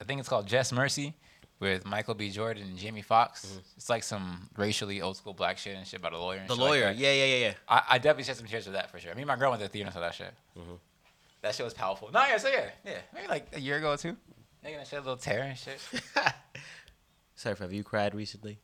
[0.00, 1.14] I think it's called Just Mercy
[1.58, 2.30] with Michael B.
[2.30, 3.58] Jordan and Jamie Foxx.
[3.76, 6.38] It's like some racially old school black shit and shit about a lawyer.
[6.40, 6.96] And The shit like lawyer, that.
[6.96, 7.54] yeah, yeah, yeah, yeah.
[7.68, 9.10] I, I definitely shed some tears for that for sure.
[9.10, 10.32] I mean, my girl went to the theater and saw that shit.
[10.58, 10.78] Mhm.
[11.42, 12.10] That shit was powerful.
[12.12, 14.16] No, yeah, so yeah, yeah, maybe like a year ago or two.
[14.64, 15.78] Nigga, that shit a little tear and shit.
[17.34, 18.58] Surf, have you cried recently?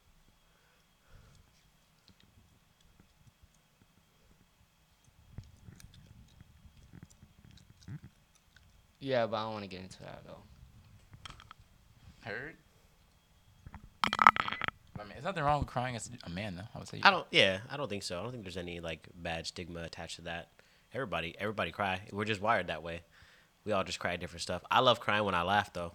[9.02, 10.38] Yeah, but I don't want to get into that though.
[12.20, 12.54] Heard.
[14.14, 16.62] I mean, There's nothing wrong with crying as a man, though.
[16.72, 17.00] I would say.
[17.02, 17.26] I don't.
[17.32, 18.20] Yeah, I don't think so.
[18.20, 20.50] I don't think there's any like bad stigma attached to that.
[20.94, 22.00] Everybody, everybody cry.
[22.12, 23.00] We're just wired that way.
[23.64, 24.62] We all just cry at different stuff.
[24.70, 25.92] I love crying when I laugh though.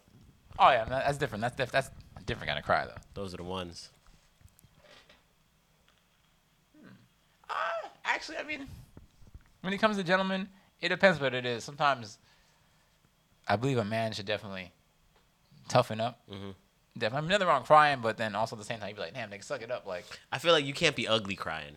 [0.59, 1.41] Oh yeah, that's different.
[1.43, 1.89] That's diff- that's
[2.19, 2.99] a different kind of cry though.
[3.13, 3.89] Those are the ones.
[6.77, 6.87] Hmm.
[7.49, 8.67] Uh, actually, I mean,
[9.61, 10.49] when it comes to gentlemen,
[10.81, 11.63] it depends what it is.
[11.63, 12.17] Sometimes,
[13.47, 14.71] I believe a man should definitely
[15.67, 16.19] toughen up.
[16.29, 16.55] Mhm.
[16.97, 19.01] Definitely, I mean, nothing wrong crying, but then also at the same time, you'd be
[19.01, 19.85] like, damn, nigga, suck it up.
[19.85, 21.75] Like, I feel like you can't be ugly crying.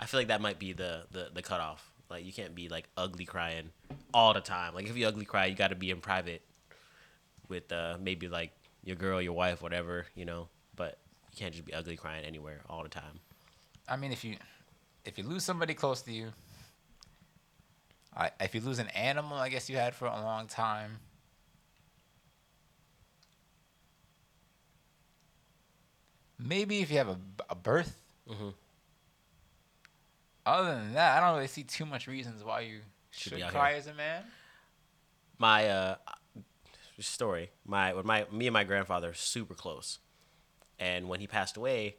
[0.00, 1.90] I feel like that might be the the the cutoff.
[2.08, 3.70] Like you can't be like ugly crying
[4.14, 4.74] all the time.
[4.74, 6.42] Like if you ugly cry, you got to be in private
[7.48, 8.52] with uh maybe like
[8.84, 10.48] your girl, your wife, whatever, you know.
[10.76, 10.98] But
[11.32, 13.20] you can't just be ugly crying anywhere all the time.
[13.88, 14.36] I mean, if you
[15.04, 16.32] if you lose somebody close to you,
[18.18, 20.98] I, if you lose an animal, I guess you had for a long time.
[26.38, 27.18] Maybe if you have a,
[27.50, 28.00] a birth.
[28.28, 28.54] Mhm.
[30.46, 33.70] Other than that, I don't really see too much reasons why you Should should, cry
[33.70, 33.78] here.
[33.78, 34.24] as a man.
[35.38, 35.96] My uh
[37.00, 37.50] story.
[37.64, 39.98] My with my me and my grandfather are super close.
[40.80, 41.96] And when he passed away,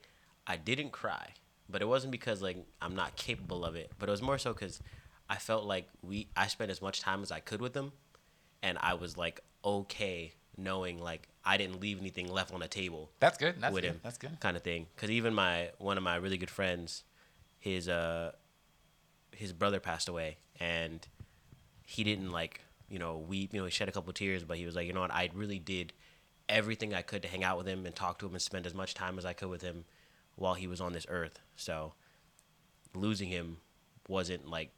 [0.47, 1.33] I didn't cry.
[1.69, 4.53] But it wasn't because like I'm not capable of it, but it was more so
[4.53, 4.81] cuz
[5.29, 7.91] I felt like we I spent as much time as I could with them,
[8.63, 13.11] and I was like okay knowing like I didn't leave anything left on the table
[13.19, 13.55] That's good.
[13.59, 13.91] That's with good.
[13.91, 13.99] him.
[14.03, 14.39] That's good.
[14.39, 14.87] Kind of thing.
[14.95, 17.03] Because even my one of my really good friends,
[17.57, 18.31] his uh,
[19.31, 21.07] his brother passed away, and
[21.85, 23.53] he didn't like you know weep.
[23.53, 25.29] You know, he shed a couple tears, but he was like, you know what, I
[25.33, 25.93] really did
[26.47, 28.73] everything I could to hang out with him and talk to him and spend as
[28.73, 29.85] much time as I could with him
[30.35, 31.39] while he was on this earth.
[31.55, 31.93] So
[32.95, 33.57] losing him
[34.07, 34.71] wasn't like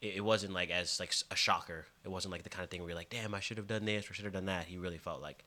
[0.00, 1.86] it it wasn't like as like a shocker.
[2.04, 3.84] It wasn't like the kind of thing where you're like, damn, I should have done
[3.84, 4.64] this or should have done that.
[4.66, 5.44] He really felt like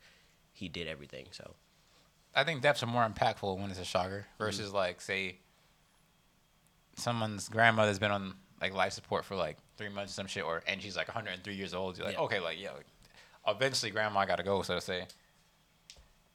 [0.52, 1.26] he did everything.
[1.32, 1.54] So
[2.34, 4.76] I think deaths are more impactful when it's a shocker versus Mm-hmm.
[4.76, 5.38] like say
[6.96, 10.62] someone's grandmother's been on like life support for like three months or some shit, or
[10.66, 11.98] and she's like 103 years old.
[11.98, 12.22] You're like, Yeah.
[12.22, 12.86] okay, like yeah, like,
[13.46, 15.06] eventually grandma got to go, so to say.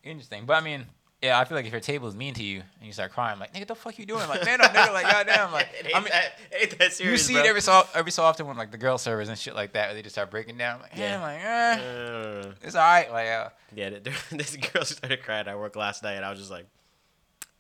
[0.04, 0.86] Interesting, but I mean,
[1.22, 3.40] yeah, I feel like if your table is mean to you and you start crying,
[3.40, 4.28] like nigga, the fuck you doing?
[4.30, 6.10] Like man, up, nigga, like goddamn, like ain't, I mean.
[6.10, 7.44] that, ain't that You see bro.
[7.44, 9.88] it every so every so often when like the girl servers and shit like that,
[9.88, 10.80] where they just start breaking down.
[10.82, 11.16] Like, yeah.
[11.16, 11.84] I'm like, eh,
[12.50, 13.12] Uh, it's alright.
[13.12, 16.40] Like, uh, yeah, th- this girl started crying at work last night, and I was
[16.40, 16.68] just like,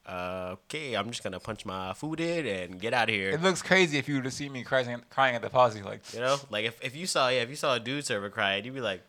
[0.05, 3.41] uh, "Okay, I'm just gonna punch my food in and get out of here." it
[3.41, 5.81] looks crazy if you were to see me crying crying at the posse.
[5.81, 8.29] Like, You know, like if, if you saw yeah, if you saw a dude server
[8.29, 9.03] crying, you'd be like,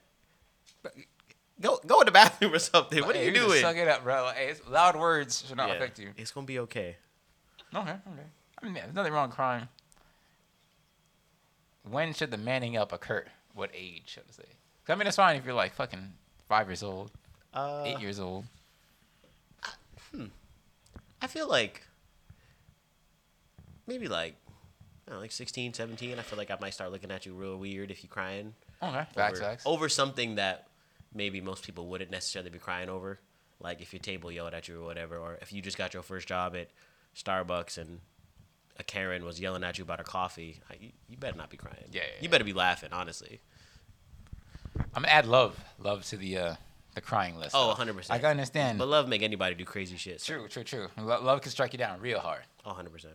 [1.60, 3.04] "Go go in the bathroom or something.
[3.04, 4.24] What are Hey, you doing?" Suck it up, bro.
[4.24, 6.10] Like, hey, it's, loud words should not Yeah, affect you.
[6.16, 6.96] It's gonna be okay.
[7.74, 8.26] Okay, okay.
[8.60, 9.68] I mean, there's nothing wrong with crying.
[11.88, 13.24] When should the manning up occur?
[13.54, 14.48] What age, should I say?
[14.88, 16.12] I mean, it's fine if you're like fucking
[16.48, 17.10] five years old,
[17.54, 18.44] Uh, eight years old.
[21.22, 21.82] I feel like
[23.86, 24.34] maybe like
[25.08, 26.18] I know, like 16, 17.
[26.18, 28.54] I feel like I might start looking at you real weird if you're crying.
[28.82, 29.62] Okay, facts, over, facts.
[29.66, 30.66] over something that
[31.14, 33.18] maybe most people wouldn't necessarily be crying over.
[33.60, 36.02] Like if your table yelled at you or whatever, or if you just got your
[36.02, 36.68] first job at
[37.14, 38.00] Starbucks and
[38.78, 41.56] a Karen was yelling at you about her coffee, I- you, you better not be
[41.58, 41.76] crying.
[41.92, 42.30] Yeah, yeah, You yeah.
[42.30, 43.40] better be laughing, honestly.
[44.94, 46.54] I'm gonna add love, love to the uh
[46.94, 47.54] the crying list.
[47.54, 48.10] Oh, 100%.
[48.10, 48.78] I can understand.
[48.78, 50.20] But love make anybody do crazy shit.
[50.20, 50.34] So.
[50.34, 50.88] True, true, true.
[50.98, 52.42] Lo- love can strike you down real hard.
[52.64, 53.06] Oh, 100%.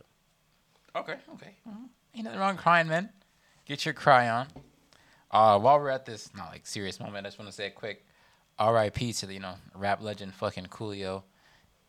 [0.94, 1.54] Okay, okay.
[1.68, 1.88] Mhm.
[2.14, 3.10] Ain't nothing wrong crying, man.
[3.66, 4.46] Get your cry on.
[5.30, 7.70] Uh, while we're at this not like serious moment, I just want to say a
[7.70, 8.04] quick
[8.58, 9.12] R.I.P.
[9.14, 11.22] to the you know rap legend fucking Coolio.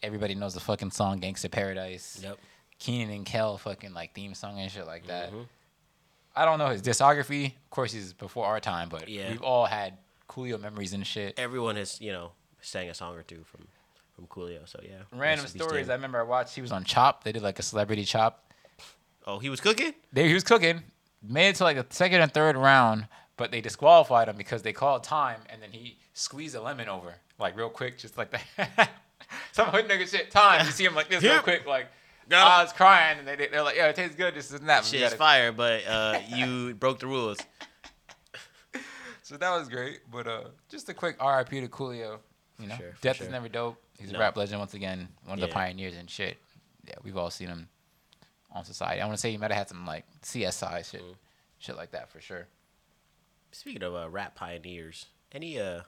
[0.03, 2.37] Everybody knows the fucking song "Gangsta Paradise." Yep.
[2.79, 5.31] Kenan and Kel fucking like theme song and shit like that.
[5.31, 5.45] Mhm.
[6.35, 7.47] I don't know his discography.
[7.55, 9.31] Of course, he's before our time, but Yeah.
[9.31, 9.97] we've all had
[10.29, 11.39] Coolio memories and shit.
[11.39, 13.67] Everyone has, you know, sang a song or two from
[14.13, 14.67] from Coolio.
[14.67, 14.89] So yeah.
[15.11, 15.89] Random Rest in peace to stories.
[15.89, 16.55] I remember I watched.
[16.55, 17.23] He was on Chop.
[17.23, 18.43] They did like a celebrity Chop.
[19.25, 19.93] Oh, he was cooking.
[20.13, 20.83] they, he was cooking,
[21.21, 24.73] made it to like the second and third round, but they disqualified him because they
[24.73, 28.89] called time and then he squeezed a lemon over like real quick, just like that.
[29.51, 30.31] Some hood nigga shit.
[30.31, 30.65] Time.
[30.65, 31.87] You see him like this real quick, like
[32.29, 32.51] Got him.
[32.59, 34.33] I was crying, and they they're like, yeah, it tastes good.
[34.35, 34.83] This and that.
[34.83, 37.37] Shit is gotta- fire, but uh, you broke the rules.
[39.23, 41.61] So that was great, but uh, just a quick R.I.P.
[41.61, 42.19] to Coolio.
[42.59, 43.25] You know, Sure, death sure.
[43.27, 43.77] is never dope.
[43.99, 44.17] He's No.
[44.17, 46.37] a rap legend once again, one of the pioneers and shit.
[46.87, 47.67] Yeah, we've all seen him
[48.51, 49.01] on society.
[49.01, 51.15] I want to say he might have had some like CSI shit, Mm.
[51.59, 52.47] shit like that for sure.
[53.51, 55.81] Speaking of uh, rap pioneers, any uh,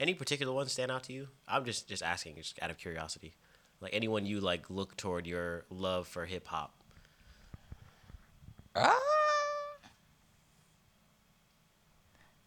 [0.00, 1.28] any particular ones stand out to you?
[1.46, 3.34] I'm just just asking, just out of curiosity.
[3.80, 6.74] Like anyone you like look toward your love for hip hop.
[8.76, 8.98] Ah.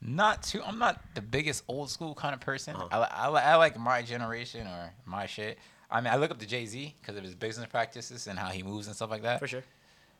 [0.01, 0.62] Not too.
[0.63, 2.75] I'm not the biggest old school kind of person.
[2.75, 3.08] Uh-huh.
[3.12, 5.58] I, I, I like my generation or my shit.
[5.89, 8.49] I mean, I look up to Jay Z because of his business practices and how
[8.49, 9.39] he moves and stuff like that.
[9.39, 9.63] For sure.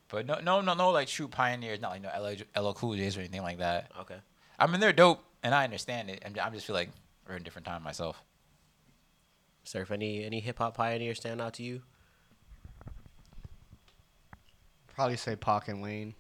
[0.10, 3.18] But no, no, no, no, like true pioneers, not like no LL, LL Cool J's
[3.18, 3.92] or anything like that.
[4.02, 4.18] Okay.
[4.60, 6.24] I mean, they're dope, and I understand it.
[6.26, 6.90] I'm, I just feel like
[7.28, 8.22] we're in a different time myself.
[9.64, 11.82] Surf, any any hip hop pioneers stand out to you?
[14.94, 16.14] Probably say Pac and Wayne.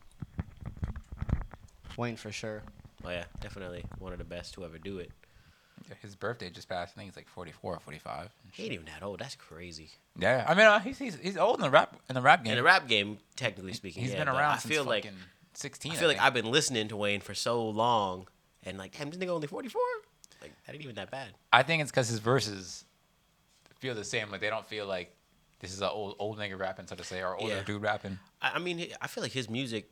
[1.97, 2.63] Wayne for sure.
[3.05, 5.11] Oh yeah, definitely one of the best to ever do it.
[6.01, 6.93] His birthday just passed.
[6.95, 8.29] I think he's like 44 or 45.
[8.51, 9.19] He ain't even that old.
[9.19, 9.89] That's crazy.
[10.17, 12.51] Yeah, I mean, uh, he's, he's he's old in the rap in the rap game.
[12.53, 15.07] In the rap game, technically speaking, He's yeah, been but around I since feel like
[15.57, 15.91] 16.
[15.91, 16.19] I feel like.
[16.19, 18.27] I've been listening to Wayne for so long,
[18.63, 19.81] and like, damn, this nigga only forty four.
[20.41, 21.29] Like that ain't even that bad.
[21.53, 22.85] I think it's because his verses
[23.79, 24.29] feel the same.
[24.31, 25.15] Like they don't feel like
[25.59, 27.63] this is an old old nigga rapping, so to say, or older Yeah.
[27.63, 28.19] dude rapping.
[28.41, 29.89] I, I mean, I feel like his music,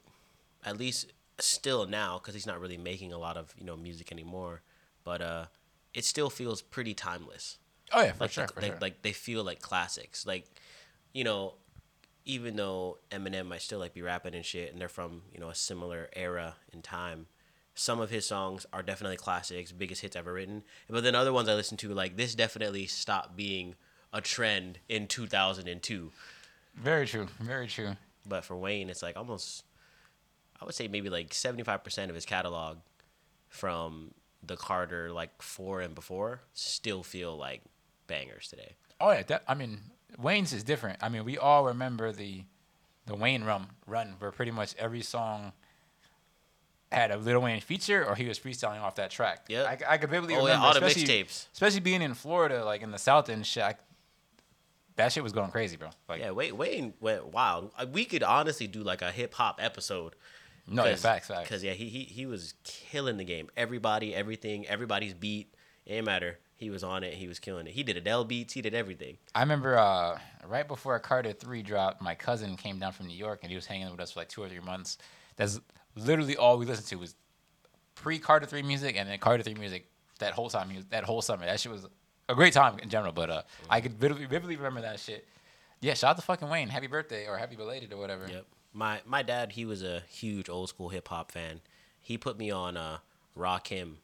[0.66, 4.12] at least still now, because he's not really making a lot of you know music
[4.12, 4.62] anymore,
[5.04, 5.46] but uh,
[5.94, 7.58] it still feels pretty timeless.
[7.92, 8.78] Oh yeah, for like sure, for they, sure.
[8.82, 10.26] like they feel like classics.
[10.26, 10.46] Like,
[11.14, 11.56] you know,
[12.26, 15.50] even though Eminem might still like be rapping and shit, and they're from you know
[15.50, 17.28] a similar era in time.
[17.76, 20.64] Some of his songs are definitely classics, biggest hits ever written.
[20.88, 23.74] But then other ones I listen to, like this, definitely stopped being
[24.14, 26.12] a trend in 2002.
[26.76, 27.96] very true, very true.
[28.28, 29.64] But for Wayne, it's like almost,
[30.62, 32.78] I would say maybe like 75% of his catalog
[33.50, 34.14] from
[34.46, 37.62] the Carter like four and before still feel like
[38.08, 38.76] bangers today.
[39.00, 39.80] Oh yeah, that, I mean
[40.18, 41.00] Wayne's is different.
[41.02, 42.44] I mean we all remember the
[43.06, 45.54] the Wayne run run where pretty much every song
[46.92, 49.46] had a Lil Wayne feature or he was freestyling off that track.
[49.50, 51.48] Yeah, I, I could vividly Oh, yeah, remember all the especially, mixtapes.
[51.52, 53.64] especially being in Florida, like in the South and shit.
[53.64, 53.76] I,
[54.96, 55.90] that shit was going crazy, bro.
[56.08, 57.72] Like Yeah, Wayne, Wayne went wild.
[57.78, 60.14] Uh, We could honestly do like a hip hop episode.
[60.68, 61.42] no, yeah, facts, facts.
[61.50, 63.50] Because yeah, he, he he was killing the game.
[63.58, 65.52] Everybody, everything, everybody's beat.
[65.88, 66.38] It didn't matter.
[66.56, 67.14] He was on it.
[67.16, 67.74] He was killing it.
[67.74, 68.54] He did Adele beats.
[68.54, 69.18] He did everything.
[69.36, 73.40] I remember uh, right before Carter Three dropped, my cousin came down from New York
[73.42, 74.98] and he was hanging with us for like two or three months.
[75.36, 75.60] That's
[75.96, 77.16] literally all we listened to was
[77.96, 79.88] pre Carter Three music and then Carter Three music
[80.20, 80.70] that whole time.
[80.90, 81.88] That whole summer, that shit was
[82.30, 83.12] a great time in general.
[83.12, 85.28] But uh, I could vividly, vividly remember that shit.
[85.82, 86.70] Yeah, shout out to fucking Wayne.
[86.70, 88.28] Happy birthday or happy belated or whatever.
[88.30, 88.46] Yep.
[88.74, 91.62] My my dad, he was a huge old school hip hop fan.
[92.00, 93.00] He put me on uh
[93.38, 93.96] Rakim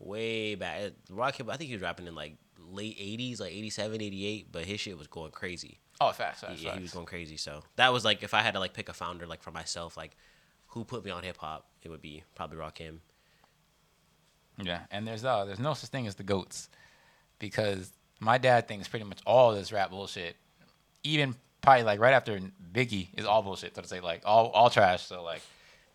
[0.00, 0.80] way back.
[0.82, 4.64] Uh, Rakim, I think he was rapping in like late 80s, like 87, 88, but
[4.64, 5.78] his shit was going crazy.
[6.00, 7.36] Oh, facts, facts, yeah, he was going crazy.
[7.36, 9.96] So that was like if I had to like pick a founder like for myself,
[9.96, 10.16] like
[10.68, 12.98] who put me on hip hop, it would be probably Rakim.
[14.62, 16.68] Yeah, and there's uh there's no such thing as the goats,
[17.38, 20.36] because my dad thinks pretty much all this rap bullshit,
[21.02, 22.38] even probably like right after
[22.72, 23.74] Biggie is all bullshit.
[23.74, 25.04] So to say like all all trash.
[25.04, 25.42] So like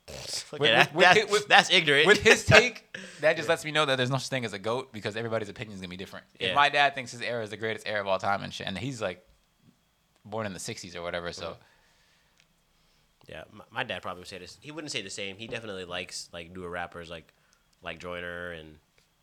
[0.07, 2.07] With- that- with- that's, with- with- that's ignorant.
[2.07, 2.85] with his take,
[3.21, 5.49] that just lets me know that there's no such thing as a goat because everybody's
[5.49, 6.25] opinion is gonna be different.
[6.39, 6.49] Yeah.
[6.49, 8.67] If my dad thinks his era is the greatest era of all time and shit,
[8.67, 9.25] and he's like
[10.23, 11.61] born in the '60s or whatever, so mm-hmm.
[13.27, 14.57] Yeah, my, my dad probably would say this.
[14.61, 15.37] He wouldn't say the same.
[15.37, 17.33] He definitely likes like newer rappers like
[17.81, 18.77] like Joyner and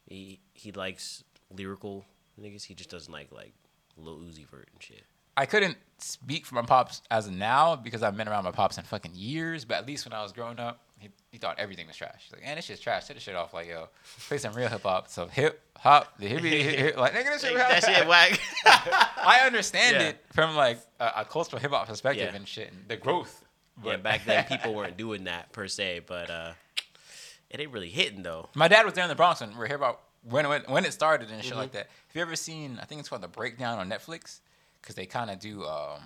[0.08, 1.22] he he likes
[1.56, 2.04] lyrical
[2.40, 2.64] niggas.
[2.64, 3.52] He just doesn't like like
[3.96, 5.04] Lil Uzi Vert and shit.
[5.36, 8.76] I couldn't speak for my pops as of now because I've been around my pops
[8.78, 9.64] in fucking years.
[9.64, 12.22] But at least when I was growing up, he, he thought everything was trash.
[12.24, 13.06] He's like, man, this shit's trash.
[13.06, 13.54] Take the shit off.
[13.54, 13.88] Like, yo,
[14.28, 15.08] play some real hip hop.
[15.08, 17.54] So hip hop, the hippie, hip, hip, like nigga, this shit.
[17.56, 18.38] That shit whack.
[18.66, 20.08] I understand Yeah.
[20.10, 22.36] it from like a, a cultural hip hop perspective Yeah.
[22.36, 23.44] and shit, and the growth.
[23.84, 26.52] yeah, back then people weren't doing that per se, but uh,
[27.50, 28.48] it ain't really hitting though.
[28.54, 30.92] My dad was there in the Bronx when we hear about when when, when it
[30.92, 31.58] started and shit Mm-hmm.
[31.60, 31.86] like that.
[32.08, 32.78] Have you ever seen?
[32.80, 34.40] I think it's called The Breakdown on Netflix
[34.82, 36.02] because they kind of do um,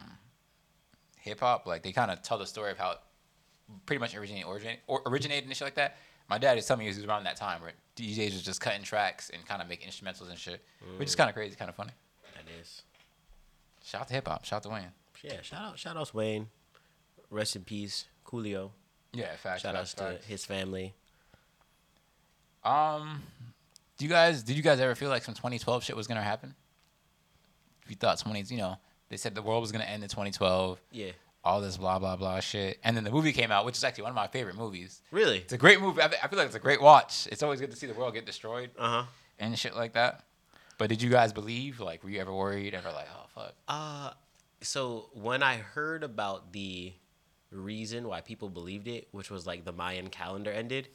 [1.18, 1.66] hip hop.
[1.66, 2.98] Like they kind of tell the story of how it
[3.86, 5.96] pretty much originated originated, or originated and shit like that.
[6.28, 8.82] My dad is telling me it was around that time where DJs was just cutting
[8.82, 10.60] tracks and kind of making instrumentals and shit,
[10.98, 11.18] which is Mm.
[11.18, 11.92] kind of crazy, kind of funny.
[12.34, 12.82] That is.
[13.84, 14.44] Shout out to hip hop.
[14.44, 14.92] Shout out to Wayne.
[15.22, 16.48] Yeah, shout out shout outs Wayne.
[17.30, 18.70] Rest in peace, Coolio.
[19.12, 19.62] Yeah, facts.
[19.62, 20.26] Shout facts, outs to facts.
[20.26, 20.94] his family.
[22.64, 23.22] Um,
[23.98, 26.54] do you guys did you guys ever feel like some 2012 shit was gonna happen?
[27.88, 28.76] We thought 20, you know,
[29.08, 30.80] they said the world was gonna end in 2012.
[30.92, 31.12] Yeah.
[31.44, 34.02] All this blah blah blah shit, and then the movie came out, which is actually
[34.02, 35.00] one of my favorite movies.
[35.12, 35.38] Really?
[35.38, 36.02] It's a great movie.
[36.02, 37.28] I, I feel like it's a great watch.
[37.30, 39.04] It's always good to see the world get destroyed Uh huh.
[39.38, 40.24] and shit like that.
[40.76, 41.78] But did you guys believe?
[41.78, 42.74] Like, were you ever worried?
[42.74, 43.54] Ever like, oh fuck?
[43.68, 44.10] Uh,
[44.60, 46.92] so when I heard about the
[47.52, 50.88] reason why people believed it, which was like the Mayan calendar ended,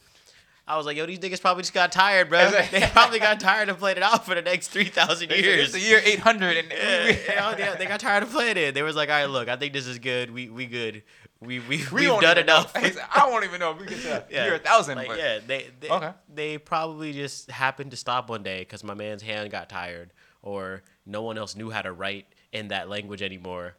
[0.68, 2.50] I was like, yo, these niggas probably just got tired, bro.
[2.72, 5.64] they probably got tired of playing it out for the next 3,000 years.
[5.66, 8.74] It's the year 800, and yeah, yeah, yeah, they got tired of playing it.
[8.74, 10.32] They was like, all right, look, I think this is good.
[10.32, 11.04] We we good.
[11.42, 12.72] we we We we've done enough.
[12.76, 14.54] I won't even know if we get to Yeah.
[14.54, 14.98] a thousand.
[14.98, 16.12] Like, but yeah, they they, Okay.
[16.34, 20.84] they probably just happened to stop one day because my man's hand got tired, or
[21.06, 23.76] no one else knew how to write in that language anymore.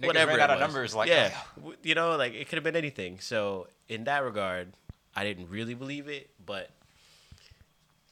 [0.00, 1.32] Niggas Whatever ran out of numbers, like, yeah,
[1.64, 3.18] oh, you know, like it could have been anything.
[3.18, 4.72] So in that regard,
[5.16, 6.70] I didn't really believe it, but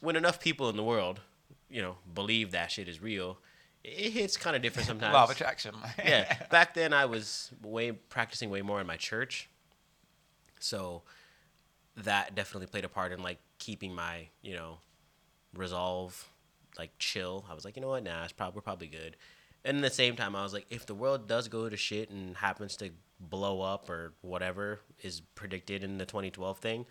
[0.01, 1.21] when enough people in the world,
[1.69, 3.39] you know, believe that shit is real,
[3.85, 5.75] it hits kind of different sometimes law of attraction.
[5.99, 6.47] yeah.
[6.51, 9.51] Back then, I was way practicing way more in my church,
[10.59, 11.03] so
[11.97, 14.79] that definitely played a part in like keeping my you know
[15.55, 16.29] resolve
[16.79, 17.45] like chill.
[17.49, 19.17] I was like, you know what, nah, it's probably we're probably good.
[19.65, 22.11] And at the same time, I was like, if the world does go to shit
[22.11, 22.91] and happens to
[23.21, 26.87] blow up or whatever is predicted in the 2012 thing,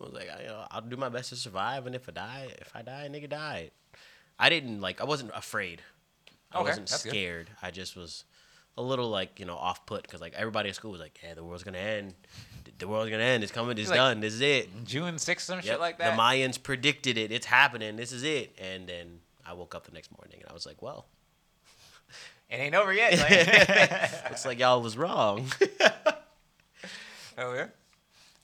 [0.00, 1.86] I was like, I, you know, I'll do my best to survive.
[1.86, 3.70] And if I die, if I die, nigga died.
[4.38, 5.00] I didn't like.
[5.00, 5.82] I wasn't afraid.
[6.52, 7.10] I Okay, wasn't that's good.
[7.10, 7.50] scared.
[7.62, 8.24] I just was
[8.76, 11.34] a little like you know off put because like everybody at school was like, "Yeah,
[11.34, 12.14] the world's gonna end.
[12.78, 13.42] The world's gonna end.
[13.42, 13.76] It's coming.
[13.76, 14.20] It's Like, done.
[14.20, 15.64] This is it." June 6th, some Yep.
[15.64, 16.14] shit like that.
[16.14, 17.32] The Mayans predicted it.
[17.32, 17.96] It's happening.
[17.96, 18.54] This is it.
[18.60, 21.06] And then I woke up the next morning and I was like, "Well,
[22.50, 23.18] it ain't over yet.
[23.18, 24.24] Like.
[24.30, 25.46] looks like y'all was wrong."
[27.38, 27.66] oh yeah.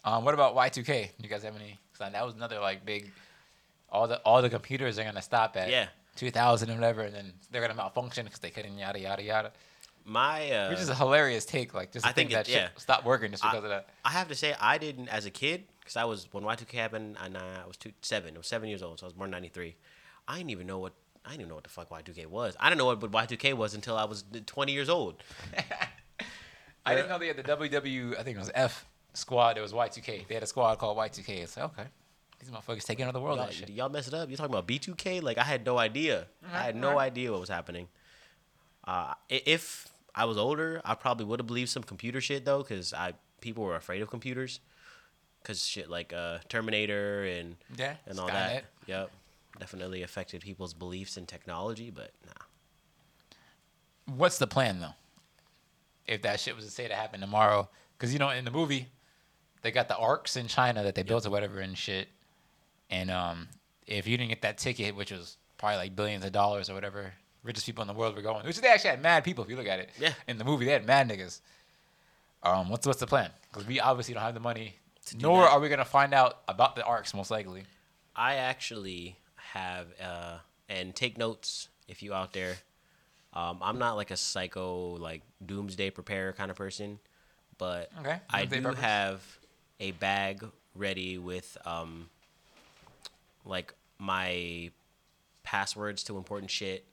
[0.05, 1.11] Um, what about Y2K?
[1.23, 1.79] You guys have any?
[1.97, 3.11] Cause that was another like big.
[3.91, 5.87] All the all the computers are gonna stop at Yeah.
[6.17, 9.53] 2000 and whatever, and then they're gonna malfunction because they couldn't yada yada yada.
[10.05, 12.63] My uh, Which is a hilarious take, like just I think, think that it- shit
[12.63, 12.69] yeah.
[12.77, 13.89] stopped working just I- because of that.
[14.05, 17.17] I have to say, I didn't as a kid because I was when Y2K happened,
[17.23, 18.35] and I was two, seven.
[18.35, 19.77] I was seven years old, so I was born in '93.
[20.29, 20.93] I didn't even know what
[21.25, 22.55] I didn't even know what the fuck Y2K was.
[22.61, 25.23] I didn't know what Y2K was until I was 20 years old.
[26.87, 28.19] I didn't know they had the WW.
[28.19, 29.57] I think it was F squad.
[29.57, 30.27] It was Y2K.
[30.29, 31.29] They had a squad called Y2K.
[31.43, 31.89] It's like okay,
[32.39, 33.39] these motherfuckers taking over the world.
[33.39, 33.71] Y'all, shit.
[33.71, 34.29] y'all messed it up.
[34.31, 35.23] You talking about B2K?
[35.23, 36.27] Like I had no idea.
[36.53, 37.07] I had no alright.
[37.13, 37.89] idea what was happening.
[38.87, 42.93] Uh, if I was older, I probably would have believed some computer shit though, because
[42.93, 44.61] I people were afraid of computers,
[45.43, 48.33] because shit like uh, Terminator and Yeah, and all Skynet.
[48.33, 48.65] that.
[48.87, 49.11] Yep,
[49.59, 51.91] definitely affected people's beliefs in technology.
[51.91, 52.33] But nah,
[54.07, 54.95] What's the plan though?
[56.07, 58.89] If that shit was to say to happen tomorrow, because you know in the movie,
[59.63, 62.09] they got the arcs in China that they built or whatever and shit,
[62.91, 63.49] and um,
[63.87, 67.15] if you didn't get that ticket, which was probably like billions of dollars or whatever,
[67.43, 69.57] richest people in the world were going, which they actually had mad people if you
[69.57, 69.89] look at it.
[69.99, 70.13] Yeah.
[70.29, 71.41] In the movie, they had mad niggas.
[72.43, 73.31] Um, what's what's the plan?
[73.51, 74.75] Because we obviously don't have the money,
[75.07, 75.53] To nor that.
[75.53, 77.65] are we gonna find out about the arcs most likely.
[78.15, 79.17] I actually
[79.55, 80.39] have uh,
[80.69, 82.57] and take notes if you out there.
[83.33, 86.99] Um, I'm not like a psycho like doomsday preparer kind of person,
[87.59, 88.77] but Okay, I do preppers.
[88.77, 89.39] have
[89.81, 90.45] a bag
[90.75, 92.09] ready with um,
[93.45, 94.71] like my
[95.43, 96.85] passwords to important shit,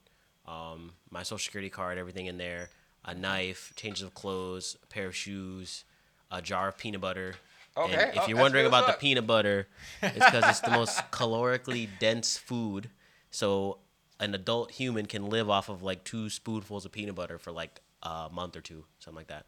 [0.46, 2.70] um, my social security card, everything in there,
[3.04, 5.84] a knife, changes of clothes, a pair of shoes,
[6.30, 7.34] a jar of peanut butter.
[7.76, 9.66] Okay, And if oh, you're wondering about the peanut butter,
[10.02, 12.90] it's because it's the most calorically dense food.
[13.30, 13.78] So
[14.20, 17.80] an adult human can live off of like two spoonfuls of peanut butter for like
[18.02, 19.46] a month or two, something like that.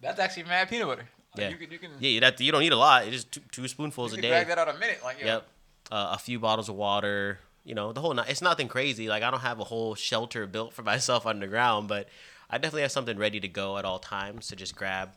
[0.00, 1.08] That's actually mad peanut butter.
[1.36, 3.04] Like, Yeah, you can you can, yeah, that you don't need a lot.
[3.04, 4.28] It's just two, two spoonfuls you a day.
[4.28, 5.00] drag that out a minute.
[5.04, 5.46] Like yo, Yep.
[5.92, 7.38] Uh, a few bottles of water.
[7.64, 8.12] You know, the whole.
[8.14, 9.08] ni- It's nothing crazy.
[9.08, 12.08] Like I don't have a whole shelter built for myself underground, but
[12.50, 15.10] I definitely have something ready to go at all times to just grab.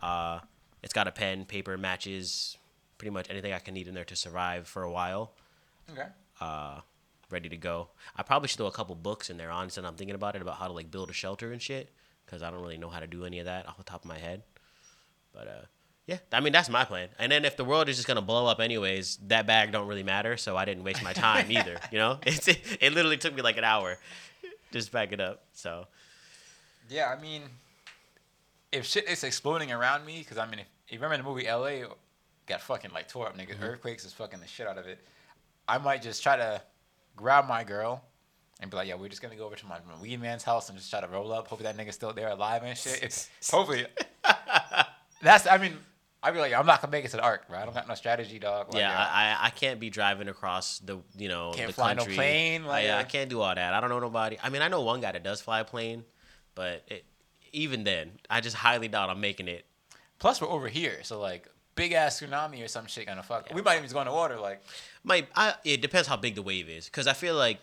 [0.00, 0.40] Uh,
[0.82, 2.56] it's got a pen, paper, matches,
[2.98, 5.32] pretty much anything I can need in there to survive for a while.
[5.90, 6.06] Okay.
[6.40, 6.80] Uh,
[7.30, 7.88] ready to go.
[8.16, 9.50] I probably should throw a couple books in there.
[9.50, 11.90] Honestly, And I'm thinking about it about how to like build a shelter and shit
[12.24, 14.08] because I don't really know how to do any of that off the top of
[14.08, 14.42] my head.
[15.32, 15.64] But uh,
[16.06, 17.08] yeah, I mean that's my plan.
[17.18, 20.02] And then if the world is just gonna blow up anyways, that bag don't really
[20.02, 20.36] matter.
[20.36, 21.78] So I didn't waste my time either.
[21.90, 23.98] You know, it's it, it literally took me like an hour
[24.72, 25.44] just back it up.
[25.52, 25.86] So
[26.88, 27.42] Yeah, I mean,
[28.72, 31.84] if shit is exploding around me, because I mean, if you remember the movie L.A.
[32.46, 33.60] got fucking like tore up, nigga.
[33.62, 34.98] Earthquakes is fucking the shit out of it.
[35.68, 36.60] I might just try to
[37.14, 38.02] grab my girl
[38.60, 40.68] and be like, "Yeah, we're just gonna go over to my, my weed man's house
[40.68, 41.48] and just try to roll up.
[41.48, 43.02] Hopefully that nigga's still there, alive and shit.
[43.02, 43.86] It's, hopefully,
[45.22, 45.46] that's.
[45.46, 45.76] I mean,
[46.22, 47.58] I'd be like, I'm not gonna make it to the arc, bro.
[47.58, 48.72] I don't got no strategy, dog.
[48.72, 51.74] Like, yeah, yo, I, I I can't be driving across the you know Can't the
[51.74, 52.14] fly no country.
[52.14, 53.74] plane, I, like, I uh, can't do all that.
[53.74, 54.38] I don't know nobody.
[54.42, 56.04] I mean, I know one guy that does fly a plane,
[56.54, 57.04] but it,
[57.52, 59.64] even then, I just highly doubt I'm making it.
[60.18, 63.48] Plus, we're over here, so like big ass tsunami or some shit gonna fuck.
[63.54, 64.62] We might even go in the water, like.
[65.04, 67.58] Might I, it depends how big the wave is, because I feel like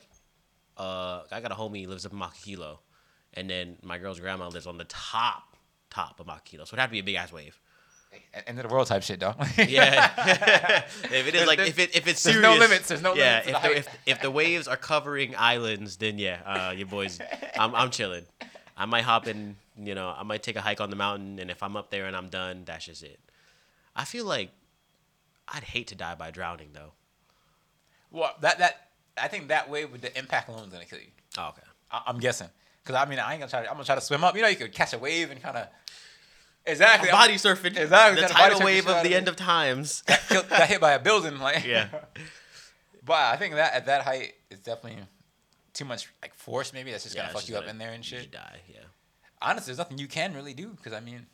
[0.78, 2.80] uh I got a homie who lives up in Makakilo,
[3.34, 5.56] and then my girl's grandma lives on the top
[5.90, 7.60] top of Makakilo, so it'd have to be a big ass wave.
[8.48, 9.36] End of the world type shit, dog.
[9.58, 10.12] Yeah,
[11.04, 13.44] if it is like if it if it's There's no limits, there's no yeah.
[13.46, 17.20] limits to if, if if the waves are covering islands, then yeah, uh, your boys,
[17.58, 18.26] I'm I'm chilling.
[18.76, 21.50] I might hop in You know, I might take a hike on the mountain, and
[21.50, 23.20] if I'm up there and I'm done, that's just it.
[23.96, 24.52] I feel like
[25.48, 26.92] I'd hate to die by drowning, though.
[28.12, 31.08] Well, that that I think that way with the impact alone is gonna kill you.
[31.38, 31.62] Oh, okay.
[31.92, 32.50] I, I'm guessing.
[32.86, 33.62] Cause I mean I ain't gonna try.
[33.62, 34.36] To, I'm gonna try to swim up.
[34.36, 35.68] You know, you could catch a wave and kind of.
[36.66, 37.10] Exactly.
[37.12, 37.78] Body surfing.
[37.78, 38.22] Exactly.
[38.22, 40.04] The tidal wave of the end of times.
[40.28, 41.40] Killed- got hit by a building.
[41.40, 41.88] Like Yeah.
[43.06, 45.02] But I think that at that height, it's definitely
[45.74, 46.74] too much like force.
[46.74, 48.22] Maybe that's just Yeah, gonna fuck you up gonna- in there and shit.
[48.22, 48.60] should die.
[48.68, 48.80] Yeah.
[49.42, 51.26] Honestly, there's nothing you can really do because I mean,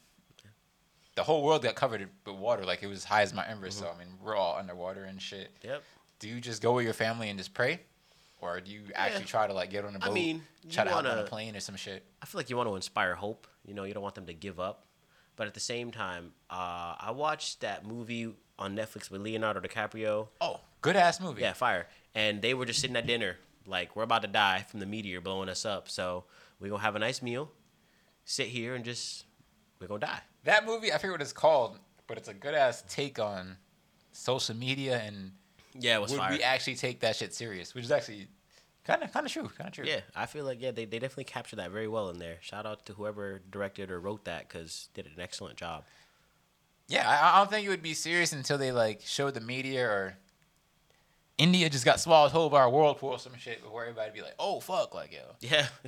[1.16, 2.64] the whole world got covered with water.
[2.66, 3.78] Like it was high as Mount Everest.
[3.78, 3.86] Mm-hmm.
[3.88, 5.52] So I mean, we're all underwater and shit.
[5.64, 5.84] Yep.
[6.20, 7.82] Do you just go with your family and just pray,
[8.42, 9.28] or do you actually Yeah.
[9.28, 11.56] try to like get on a boat, I mean, try to hop on a plane
[11.56, 12.06] or some shit?
[12.22, 13.48] I feel like you want to inspire hope.
[13.66, 14.86] You know, you don't want them to give up.
[15.36, 20.30] But at the same time, uh, I watched that movie on Netflix with Leonardo DiCaprio.
[20.40, 21.42] Oh, good ass movie.
[21.42, 21.88] Yeah, fire.
[22.14, 23.36] And they were just sitting at dinner,
[23.66, 25.90] like we're about to die from the meteor blowing us up.
[25.90, 26.24] So
[26.62, 27.52] we're gonna have a nice meal,
[28.26, 29.26] sit here, and just
[29.80, 30.20] we're gonna die.
[30.44, 33.58] That movie, I forget what it's called, but it's a good ass take on
[34.12, 35.32] social media and
[35.74, 36.32] Yeah, it was would fire.
[36.34, 37.74] we actually take that shit serious?
[37.74, 38.28] Which is actually
[38.86, 39.86] kind of kind of true, kind of true.
[39.86, 42.38] yeah, I feel like yeah, they, they definitely captured that very well in there.
[42.42, 45.84] Shout out to whoever directed or wrote that because did an excellent job.
[46.88, 49.86] Yeah, I, I don't think it would be serious until they like showed the media
[49.88, 50.18] or
[51.38, 54.36] India just got swallowed whole by a whirlpool or some shit before everybody'd be like,
[54.40, 55.20] oh fuck, like yo.
[55.42, 55.68] Yeah,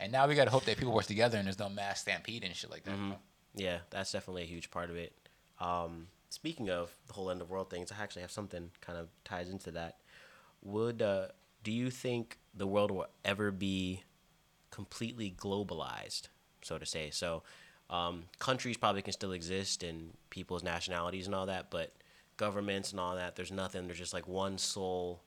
[0.00, 2.56] And now we gotta hope that people work together and there's no mass stampede and
[2.56, 2.96] shit like that.
[2.96, 3.18] Mhm.
[3.54, 5.12] yeah, that's definitely a huge part of it.
[5.58, 9.08] Um, speaking of the whole end of world things, I actually have something kind of
[9.24, 9.98] ties into that.
[10.62, 11.28] Would uh,
[11.62, 14.02] do you think the world will ever be
[14.70, 16.28] completely globalized,
[16.62, 17.10] so to say?
[17.10, 17.42] So,
[17.90, 21.92] um, countries probably can still exist and people's nationalities and all that, but
[22.36, 23.86] governments and all that, there's nothing.
[23.86, 25.20] There's just like one sole,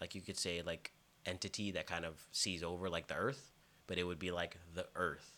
[0.00, 0.92] like you could say, like
[1.26, 3.50] entity that kind of sees over like the Earth,
[3.86, 5.30] but it would be like the Earth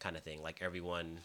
[0.00, 0.42] kind of thing.
[0.42, 1.20] Like everyone,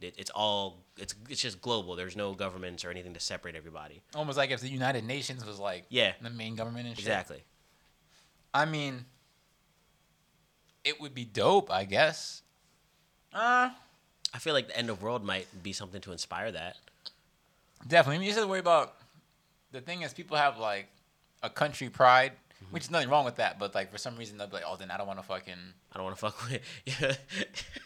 [0.00, 1.96] it, it's all it's it's just global.
[1.96, 4.00] There's no governments or anything to separate everybody.
[4.14, 6.12] Almost like if the United Nations was like Yeah.
[6.20, 7.04] the main government and shit.
[7.06, 7.42] Exactly.
[8.54, 9.04] I mean,
[10.84, 12.42] it would be dope, I guess.
[13.32, 13.70] Uh,
[14.32, 16.76] I feel like the end of world might be something to inspire that.
[17.86, 18.16] definitely.
[18.16, 18.94] I mean, you just have to worry about
[19.72, 20.88] the thing is people have like
[21.42, 22.32] a country pride,
[22.62, 22.74] Mm-hmm.
[22.74, 23.58] which is nothing wrong with that.
[23.58, 25.54] But like for some reason they'll be like, oh, then I don't want to fucking.
[25.92, 27.18] I don't want to fuck with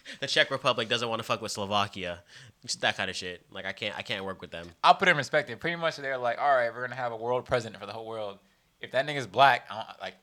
[0.21, 0.89] the Czech Republic.
[0.89, 2.21] Doesn't want to fuck with Slovakia.
[2.63, 3.45] Just that kind of shit.
[3.51, 4.67] Like I can't I can't work with them.
[4.83, 5.61] I'll put it in perspective.
[5.61, 8.07] Pretty much they're like, all right, we're gonna have a world president for the whole
[8.07, 8.39] world.
[8.81, 10.15] If that nigga's black, I don't, like,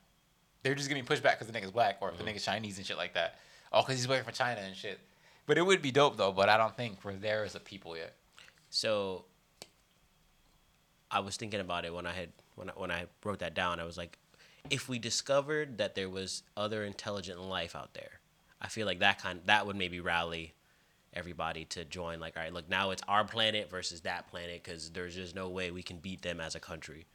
[0.63, 2.33] they're just gonna be pushed back because the nigga's black, or if the mm-hmm.
[2.33, 3.35] nigga's Chinese and shit like that.
[3.71, 4.99] Oh, because he's working for China and shit.
[5.45, 6.31] But it would be dope though.
[6.31, 8.15] But I don't think we're there as a people yet.
[8.71, 9.25] So
[11.11, 13.79] I was thinking about it when I had when I, when I wrote that down.
[13.79, 14.17] I was like,
[14.70, 18.20] if we discovered that there was other intelligent life out there,
[18.61, 20.53] I feel like that kind that would maybe rally
[21.13, 22.20] everybody to join.
[22.20, 25.49] Like, all right, look, now it's our planet versus that planet because there's just no
[25.49, 27.05] way we can beat them as a country.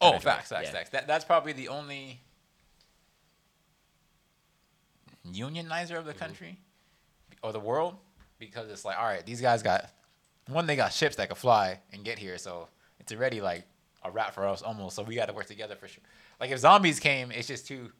[0.00, 0.72] Oh, Kinda facts, facts, yeah.
[0.72, 0.90] facts.
[0.90, 2.20] That, that's probably the only
[5.26, 6.18] unionizer of the mm-hmm.
[6.18, 6.58] country
[7.42, 7.96] or the world
[8.38, 9.90] because it's like, all right, these guys got
[10.48, 12.68] one, they got ships that could fly and get here, so
[13.00, 13.64] it's already like
[14.04, 14.96] a wrap for us almost.
[14.96, 16.02] So we got to work together for sure.
[16.40, 17.90] Like if zombies came, it's just too.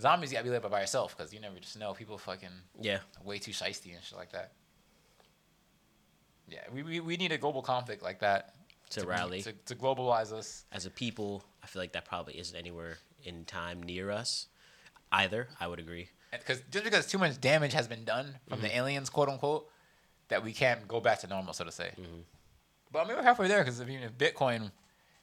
[0.00, 1.92] Zombies you got to be led by yourself because you never just know.
[1.94, 2.48] People fucking
[2.80, 4.52] Yeah, way too shisty and shit like that.
[6.48, 8.54] Yeah, we, we, we need a global conflict like that
[8.90, 10.64] to, be- rally to, to globalize us.
[10.72, 11.44] as a people.
[11.62, 14.48] I feel like that probably isn't anywhere in time near us
[15.12, 15.48] either.
[15.60, 16.08] I would agree.
[16.32, 18.66] because just because too much damage has been done from Mm-hmm.
[18.66, 19.68] the aliens, quote unquote,
[20.28, 21.90] that we can't go back to normal, so to say.
[21.98, 22.20] Mm-hmm.
[22.92, 24.70] But I mean, we're halfway there because if, even if Bitcoin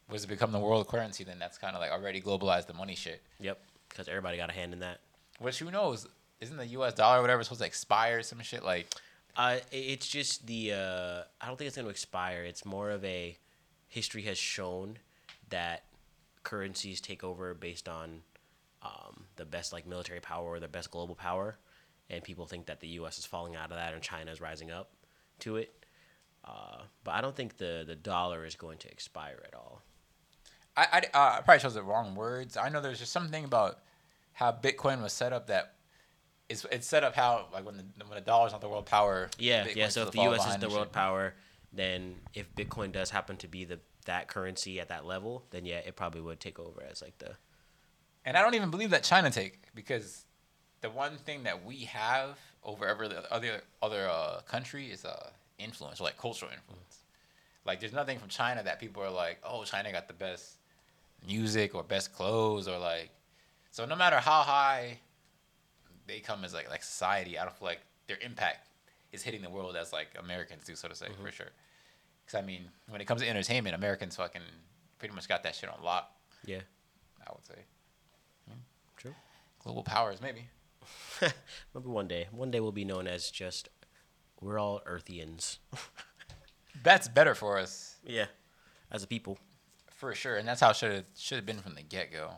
[0.10, 2.96] was to become the world currency, then that's kind of like already globalized the money
[2.96, 3.22] shit.
[3.40, 5.00] Yep, because everybody got a hand in that.
[5.40, 6.08] Which who knows?
[6.40, 6.94] Isn't the U.S.
[6.94, 8.88] dollar or whatever supposed to expire some shit like?
[9.36, 10.74] Uh, it's just the.
[10.74, 12.44] Uh, I don't think it's going to expire.
[12.44, 13.38] It's more of a
[13.88, 14.98] history has shown
[15.50, 15.84] that
[16.44, 18.22] currencies take over based on
[18.82, 21.58] um, the best like military power or the best global power,
[22.10, 23.18] and people think that the U.S.
[23.18, 24.92] is falling out of that and China is rising up
[25.40, 25.72] to it.
[26.44, 29.84] Uh, but I don't think the the dollar is going to expire at all.
[30.76, 32.58] I I, uh, I probably chose the wrong words.
[32.58, 33.80] I know there's just something about
[34.34, 35.76] how Bitcoin was set up that.
[36.50, 39.30] It's, it's set up how like when the when the dollar's not the world power.
[39.38, 39.90] Yeah, Bitcoin's yeah.
[39.90, 40.48] So if the U.S.
[40.48, 40.92] is the world shit.
[40.92, 41.34] power,
[41.72, 45.78] then if Bitcoin does happen to be the that currency at that level, then yeah,
[45.78, 47.36] it probably would take over as like the
[48.26, 50.26] And I don't even believe that China take because
[50.82, 56.02] the one thing that we have over every other other uh, country is uh, influence,
[56.02, 57.04] or like cultural influence.
[57.66, 60.58] Like there's nothing from China that people are like, oh, China got the best
[61.26, 63.10] music or best clothes or like.
[63.72, 65.00] So no matter how high
[66.08, 68.68] they come as like like society, I don't feel like their impact
[69.12, 71.24] is hitting the world as like Americans do, so to say, Mm-hmm.
[71.26, 71.50] for sure.
[72.26, 74.42] Because I mean, when it comes to entertainment, Americans fucking
[75.00, 76.10] pretty much got that shit on lock.
[76.46, 76.62] Yeah.
[77.26, 77.56] I would say
[78.98, 79.14] True.
[79.64, 80.48] global powers, maybe.
[81.22, 82.28] Maybe one day.
[82.32, 83.70] One day we'll be known as just
[84.42, 85.60] we're all Earthians.
[86.84, 88.26] That's better for us, yeah.
[88.92, 89.38] As a people.
[90.02, 92.32] For sure, and that's how it should have should have been from the get go.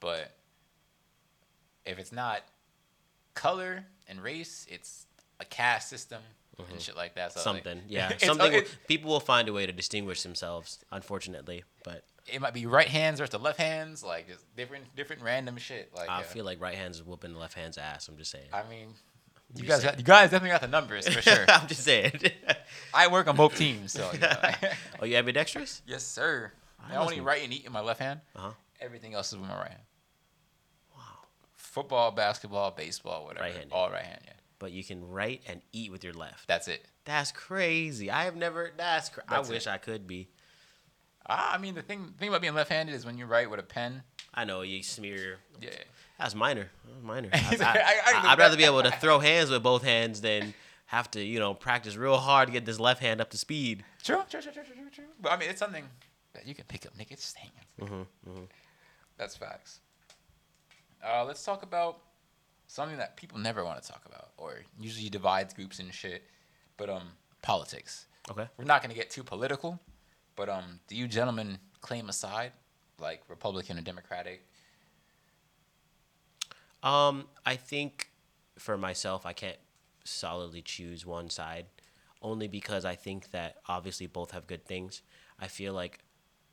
[0.00, 0.32] But
[1.86, 2.42] if it's not
[3.34, 5.06] color and race, it's
[5.38, 6.20] a caste system
[6.58, 6.78] and mm-hmm.
[6.78, 7.32] shit like that.
[7.32, 7.82] So like, Something.
[7.88, 8.06] Yeah.
[8.06, 11.62] it's- Something it, people will find a way to distinguish themselves, unfortunately.
[11.84, 15.56] But it might be right hands versus the left hands, like just different different random
[15.56, 15.90] shit.
[15.94, 16.24] Like I yeah.
[16.24, 18.08] feel like right hand's whooping left hand's ass.
[18.08, 18.48] I'm just saying.
[18.52, 18.88] I mean,
[19.54, 21.44] you You guys, got, you guys definitely got the numbers for sure.
[21.48, 22.20] I'm just saying.
[22.92, 24.34] I work on both teams, so you know.
[25.00, 25.82] oh, you ambidextrous?
[25.86, 26.52] yes, sir.
[26.78, 28.20] I I only be- write and eat in my left hand.
[28.36, 28.50] Uh huh.
[28.80, 29.82] Everything else is with my right hand.
[30.94, 31.02] Wow.
[31.56, 33.44] Football, basketball, baseball, whatever.
[33.46, 33.72] Right-handed.
[33.72, 34.20] All right hand.
[34.24, 36.46] Yeah, But you can write and eat with your left.
[36.46, 36.86] that's it.
[37.04, 38.10] That's crazy.
[38.10, 38.70] I have never.
[38.76, 39.08] That's.
[39.08, 39.68] Cra- I wish it.
[39.70, 40.28] I could be.
[41.30, 43.64] Ah, I mean, the thing thing about being left-handed is when you write with a
[43.64, 44.02] pen.
[44.34, 45.38] I know you smear.
[45.60, 45.70] Yeah.
[46.18, 46.70] That's minor.
[46.86, 47.30] That's minor.
[47.34, 50.54] I- would rather be able to throw hands with both hands than
[50.86, 53.84] have to, you know, practice real hard to get this left hand up to speed.
[54.02, 55.04] True, true, true, true, true, true.
[55.20, 55.84] But I mean, it's something
[56.38, 57.10] that you can pick up, nigga.
[57.10, 57.36] Just.
[57.80, 58.44] Mm-hmm, mm-hmm.
[59.16, 59.80] That's facts.
[61.04, 61.98] Uh, let's talk about
[62.68, 66.22] something that people never want to talk about, or usually divides groups and shit.
[66.76, 67.08] But um,
[67.42, 68.06] politics.
[68.30, 68.46] Okay.
[68.56, 69.80] We're not gonna get too political,
[70.36, 72.52] but um, do you gentlemen claim a side,
[73.00, 74.44] like Republican or Democratic?
[76.82, 78.10] Um, I think
[78.58, 79.56] for myself, I can't
[80.04, 81.66] solidly choose one side,
[82.22, 85.02] only because I think that obviously both have good things.
[85.40, 85.98] I feel like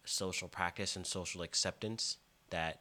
[0.05, 2.17] social practice and social acceptance
[2.49, 2.79] that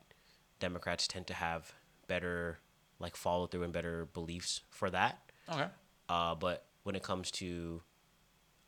[0.60, 1.72] Democrats tend to have
[2.06, 2.58] better
[3.00, 5.18] like follow through and better beliefs for that.
[5.50, 5.66] Okay.
[6.08, 7.82] Uh, but when it comes to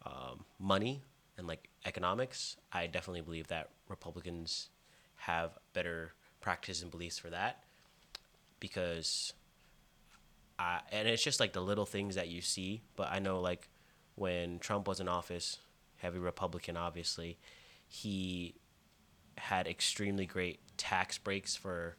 [0.05, 1.03] um, money
[1.39, 4.69] and like economics, I definitely believe that Republicans
[5.17, 7.65] have better practice and beliefs for that
[8.61, 9.33] because
[10.59, 12.83] I, and it's just like the little things that you see.
[12.97, 13.69] But I know like
[14.15, 15.59] when Trump was in office,
[15.99, 17.39] heavy Republican, obviously,
[17.89, 18.55] he
[19.39, 21.97] had extremely great tax breaks for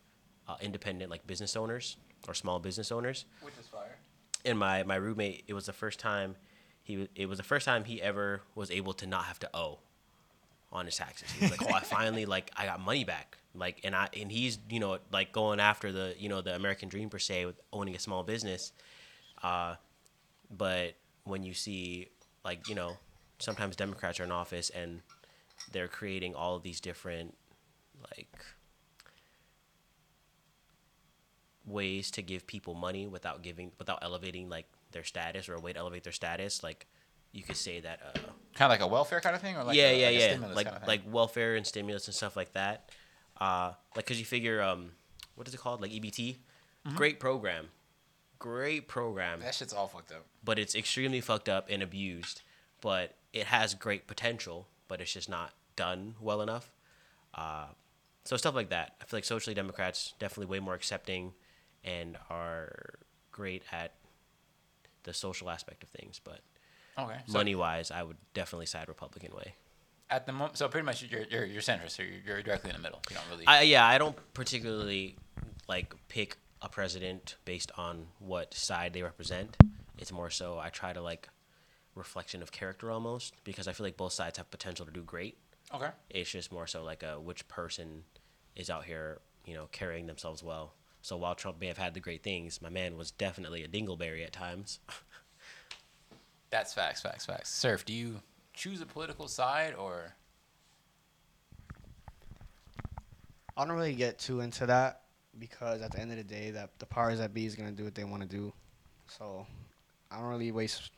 [0.47, 3.25] uh, independent like business owners or small business owners.
[3.41, 3.97] Which is fire.
[4.45, 6.35] and my my roommate it was the first time
[6.83, 9.79] he it was the first time he ever was able to not have to owe
[10.71, 11.29] on his taxes.
[11.31, 13.37] He was like oh i finally like i got money back.
[13.53, 16.89] Like and i and he's you know like going after the you know the american
[16.89, 18.71] dream per se with owning a small business
[19.41, 19.75] uh
[20.55, 22.07] but when you see
[22.45, 22.97] like you know
[23.39, 25.01] sometimes democrats are in office and
[25.71, 27.35] they're creating all these different
[28.11, 28.35] like
[31.65, 35.73] ways to give people money without giving without elevating like their status or a way
[35.73, 36.87] to elevate their status like
[37.33, 38.19] you could say that uh
[38.55, 40.27] Kind of like a welfare kind of thing, or like yeah a, yeah like yeah.
[40.29, 42.89] stimulus like kind of like welfare and stimulus and stuff like that.
[43.39, 44.91] Uh like because you figure um
[45.35, 45.81] what is it called?
[45.81, 46.37] Like ebt
[46.87, 46.95] Mm-hmm.
[46.95, 47.67] great program.
[48.39, 49.41] Great program.
[49.41, 50.25] That shit's all fucked up.
[50.43, 52.43] but it's extremely fucked up and abused.
[52.81, 56.71] But it has great potential, but it's just not done well enough.
[57.33, 57.67] Uh,
[58.25, 58.95] so stuff like that.
[59.01, 61.33] I feel like socially Democrats definitely way more accepting
[61.83, 62.95] and are
[63.31, 63.93] great at
[65.03, 66.19] the social aspect of things.
[66.23, 66.41] But
[66.97, 67.17] Okay.
[67.27, 69.53] So money wise, I would definitely side Republican way.
[70.09, 72.75] at the moment, so pretty much you're you're you're centrist, so you're, you're directly in
[72.75, 72.99] the middle.
[73.09, 73.45] You don't really.
[73.45, 75.15] I yeah, I don't particularly
[75.67, 79.55] like pick a president based on what side they represent.
[79.97, 81.29] It's more so I try to like
[81.97, 85.37] reflection of character almost because I feel like both sides have potential to do great.
[85.73, 85.89] okay.
[86.09, 88.03] It's just more so like a which person
[88.55, 90.73] is out here, you know, carrying themselves well.
[91.01, 94.25] So while Trump may have had the great things, my man was definitely a dingleberry
[94.25, 94.79] at times.
[96.49, 97.49] That's facts, facts, facts.
[97.53, 98.21] Surf, do you
[98.53, 100.15] choose a political side or?
[103.55, 105.01] I don't really get too into that
[105.39, 107.83] because at the end of the day, that the powers that be is gonna do
[107.83, 108.53] what they want to do.
[109.07, 109.45] So
[110.11, 110.91] I don't really waste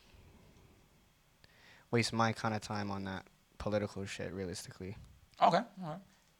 [1.91, 3.25] waste my kind of time on that
[3.57, 4.31] political shit.
[4.33, 4.97] Realistically,
[5.41, 5.57] Okay.
[5.57, 5.95] okay.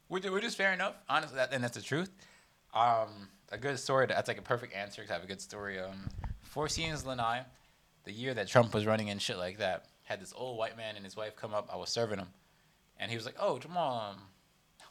[0.07, 0.95] Which, which is fair enough.
[1.07, 2.09] Honestly, that, and that's the truth.
[2.73, 4.07] Um, a good story.
[4.07, 5.79] That's like a perfect answer to have a good story.
[5.79, 6.09] Um,
[6.41, 7.41] Four Seasons Lanai,
[8.05, 10.95] the year that Trump was running and shit like that, had this old white man
[10.95, 11.69] and his wife come up.
[11.71, 12.27] I was serving him,
[12.97, 14.17] and he was like, "Oh, Jamal, um,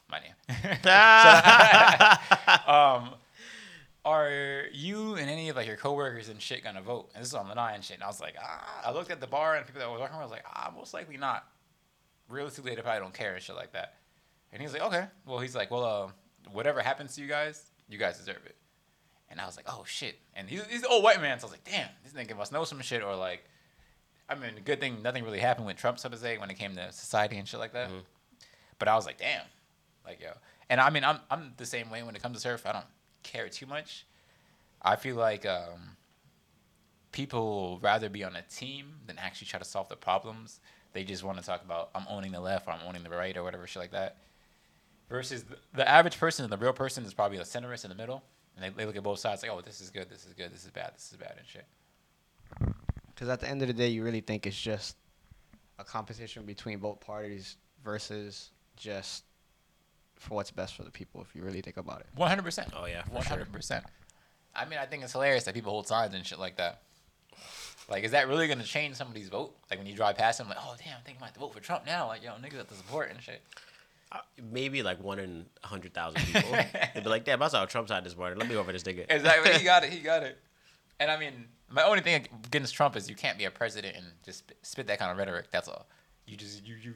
[0.09, 0.35] my name."
[2.67, 3.15] um,
[4.09, 7.11] are you and any of like your coworkers and shit gonna vote?
[7.15, 7.97] And this is on Lanai and shit.
[7.97, 8.83] And I was like, ah.
[8.85, 10.17] I looked at the bar and people that were working.
[10.17, 11.47] I was like, ah, most likely not.
[12.29, 13.95] Realistically, they probably don't care and shit like that.
[14.53, 15.07] And he's like, okay.
[15.27, 18.57] Well, he's like, well, uh, whatever happens to you guys, you guys deserve it.
[19.31, 20.19] and I was like, oh shit.
[20.35, 22.53] And he's, he's an old white man, so I was like, damn, this nigga must
[22.53, 23.45] know some shit, or like,
[24.29, 26.59] I mean, the good thing nothing really happened with Trump, so to say, when it
[26.59, 27.89] came to society and shit like that.
[27.91, 28.03] Mhm.
[28.79, 29.45] But I was like, damn,
[30.05, 30.33] like yo,
[30.71, 32.65] and I mean, I'm I'm the same way when it comes to surf.
[32.67, 32.85] I don't
[33.23, 34.07] care too much.
[34.83, 35.97] I feel like um,
[37.13, 40.61] people rather be on a team than actually try to solve the problems.
[40.93, 43.37] They just want to talk about I'm owning the left or I'm owning the right
[43.37, 44.17] or whatever shit like that.
[45.09, 47.97] Versus the, the average person, and the real person is probably a centerist in the
[47.97, 48.23] middle,
[48.57, 50.53] and they, they look at both sides like, oh, this is good, this is good,
[50.53, 51.65] this is bad, this is bad, and shit.
[53.15, 54.97] Because at the end of the day, you really think it's just
[55.79, 59.25] a competition between both parties versus just
[60.19, 61.21] for what's best for the people.
[61.23, 62.07] If you really think about it.
[62.15, 62.71] One hundred percent.
[62.77, 63.85] Oh yeah, for hundred percent.
[64.55, 66.83] I mean, I think it's hilarious that people hold signs and shit like that.
[67.89, 69.55] Like, is that really gonna change somebody's vote?
[69.71, 71.55] Like when you drive past them, like, oh damn, I think I might to vote
[71.55, 72.09] for Trump now.
[72.09, 73.41] Like, yo, niggas have to support and shit.
[74.11, 74.19] Uh,
[74.51, 76.51] maybe like one in a hundred thousand people.
[76.95, 78.39] They'd be like, "Damn, I saw a Trump sign this morning.
[78.39, 79.53] Let me go over this nigga." Exactly.
[79.55, 79.91] he got it.
[79.91, 80.39] He got it.
[81.01, 84.05] And I mean, my only thing against Trump is you can't be a president and
[84.25, 85.47] just spit, spit that kind of rhetoric.
[85.53, 85.87] That's all.
[86.27, 86.95] You just you you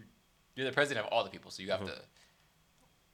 [0.56, 2.00] you're the president of all the people, so you have to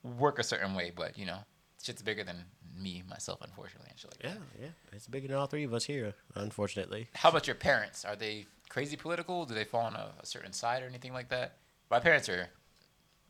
[0.03, 0.93] work a certain way.
[0.95, 1.39] But you know,
[1.83, 2.45] shit's bigger than
[2.77, 4.63] me, myself, unfortunately, and shit like Yeah, that.
[4.63, 7.09] yeah, it's bigger than all three of us here, unfortunately.
[7.15, 8.05] How about your parents?
[8.05, 9.45] Are they crazy political?
[9.47, 11.57] Do they fall on a, a certain side or anything like that?
[11.91, 12.49] My parents are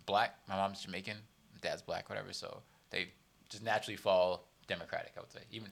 [0.06, 0.36] black.
[0.48, 1.16] My mom's Jamaican.
[1.60, 2.32] Dad's black, whatever.
[2.32, 3.08] So they
[3.48, 5.12] just naturally fall Democratic.
[5.16, 5.70] I would say, even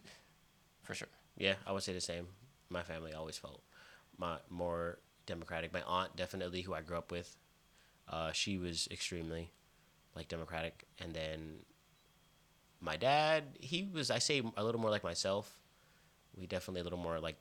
[0.83, 1.09] for sure.
[1.37, 2.27] Yeah, I would say the same.
[2.71, 3.63] My family always felt
[4.19, 5.73] my more democratic.
[5.73, 7.37] My aunt, definitely, who I grew up with,
[8.09, 9.51] uh, she was extremely
[10.17, 11.59] like democratic, and then
[12.81, 15.51] my dad, he was, I say, a little more like myself.
[16.37, 17.37] We definitely a little more like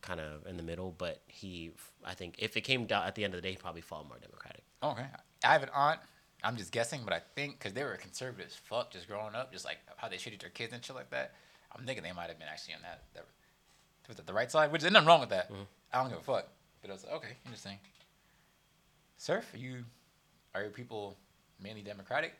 [0.00, 1.72] kind of in the middle, but he,
[2.04, 4.04] I think, if it came down at the end of the day, he'd probably fall
[4.08, 4.62] more democratic.
[4.82, 5.06] Okay.
[5.44, 6.00] I have an aunt.
[6.42, 9.52] I'm just guessing, but I think because they were conservative as fuck just growing up,
[9.52, 11.34] just like how they treated their kids and shit like that.
[11.76, 13.26] I'm thinking they might have been actually on that, that
[14.08, 15.52] was it the right side, which there's nothing wrong with that.
[15.52, 15.62] Mm-hmm.
[15.92, 16.48] I don't give a fuck.
[16.80, 17.78] But I was like, okay, interesting.
[19.18, 19.84] Surf, are you
[20.54, 21.16] are your people
[21.62, 22.34] mainly Democratic?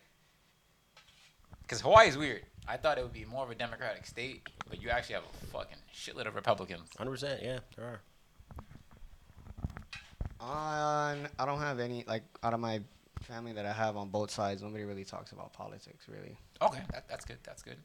[1.63, 2.43] Because Hawaii is weird.
[2.67, 5.47] I thought it would be more of a Democratic state, but you actually have a
[5.47, 6.89] fucking shitload of Republicans.
[6.97, 8.01] Hundred percent, yeah, there are.
[10.41, 12.81] On, I don't have any like out of my
[13.23, 14.63] family that I have on both sides.
[14.63, 16.39] Nobody really talks about politics, really.
[16.63, 17.39] Okay, that, that's good.
[17.45, 17.77] That's good.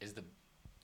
[0.00, 0.24] Is the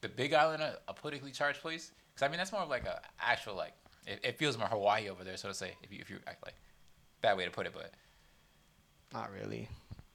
[0.00, 1.92] the Big Island a, a politically charged place?
[2.14, 3.72] Because I mean, that's more of like a actual like.
[4.06, 5.72] It, it feels more Hawaii over there, so to say.
[5.82, 6.54] If you if you like
[7.22, 7.90] bad way to put it, but
[9.12, 9.68] Not really.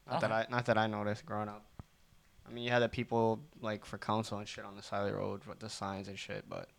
[0.09, 1.65] Not that I not that I noticed growing up.
[2.47, 5.11] I mean, you had the people like for council and shit on the side of
[5.11, 6.69] the road with the signs and shit, but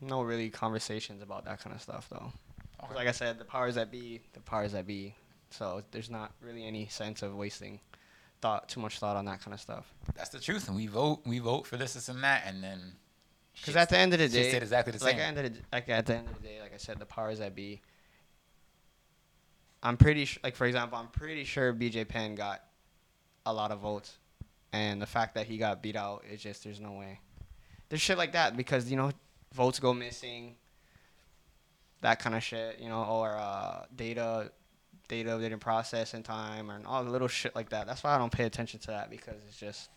[0.00, 2.32] no really conversations about that kind of stuff though.
[2.84, 2.94] okay.
[2.94, 5.14] Like I said, the powers that be, the powers that be.
[5.50, 7.80] So there's not really any sense of wasting
[8.42, 9.92] thought, too much thought on that kind of stuff.
[10.14, 10.66] that's the truth.
[10.68, 12.80] And we vote, we vote for this, this, and that, and then
[13.54, 15.20] Because at the end of the day, exactly the like same.
[15.20, 16.98] at, the, end of the- like at the end of the day, like I said,
[16.98, 17.80] the powers that be.
[19.84, 22.62] I'm pretty sure, like for example, I'm pretty sure BJ Penn got
[23.44, 24.16] a lot of votes,
[24.72, 27.20] and the fact that he got beat out, it's just there's no way.
[27.90, 29.12] There's shit like that because you know
[29.52, 30.56] votes go missing.
[32.00, 34.50] That kind of shit, you know, or uh, data,
[35.08, 37.86] data didn't process in time, or all the little shit like that.
[37.86, 39.90] That's why I don't pay attention to that because it's just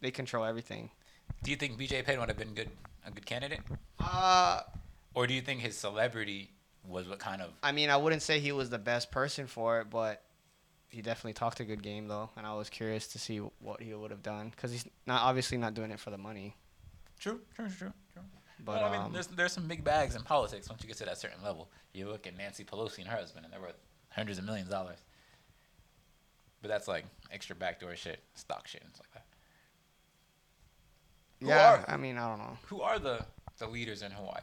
[0.00, 0.90] they control everything.
[1.42, 2.70] Do you think BJ Penn would have been good
[3.06, 3.60] a good candidate,
[4.00, 4.62] Uh,
[5.14, 6.50] or do you think his celebrity
[6.88, 7.50] was what kind of?
[7.62, 10.22] I mean, I wouldn't say he was the best person for it, but
[10.88, 13.94] he definitely talked a good game though, and I was curious to see what he
[13.94, 16.56] would have done because he's not obviously not doing it for the money.
[17.18, 18.22] True, true, true, true.
[18.64, 21.04] But I mean, um, there's there's some big bags in politics once you get to
[21.04, 21.68] that certain level.
[21.92, 23.78] You look at Nancy Pelosi and her husband, and they're worth
[24.10, 24.98] hundreds of millions of dollars.
[26.62, 29.22] But that's like extra backdoor shit, stock shit, and stuff like
[31.40, 31.44] that.
[31.44, 32.56] Who yeah, are- I mean, I don't know.
[32.68, 33.24] Who are the
[33.58, 34.40] the leaders in Hawaii?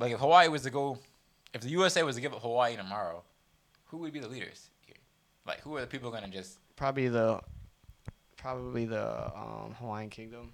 [0.00, 0.98] Like, if Hawaii was to go,
[1.52, 3.22] if the USA was to give up Hawaii tomorrow,
[3.86, 4.96] who would be the leaders here?
[5.46, 6.58] Like, who are the people gonna just?
[6.74, 7.40] Probably the,
[8.38, 10.52] probably the um, Hawaiian Kingdom,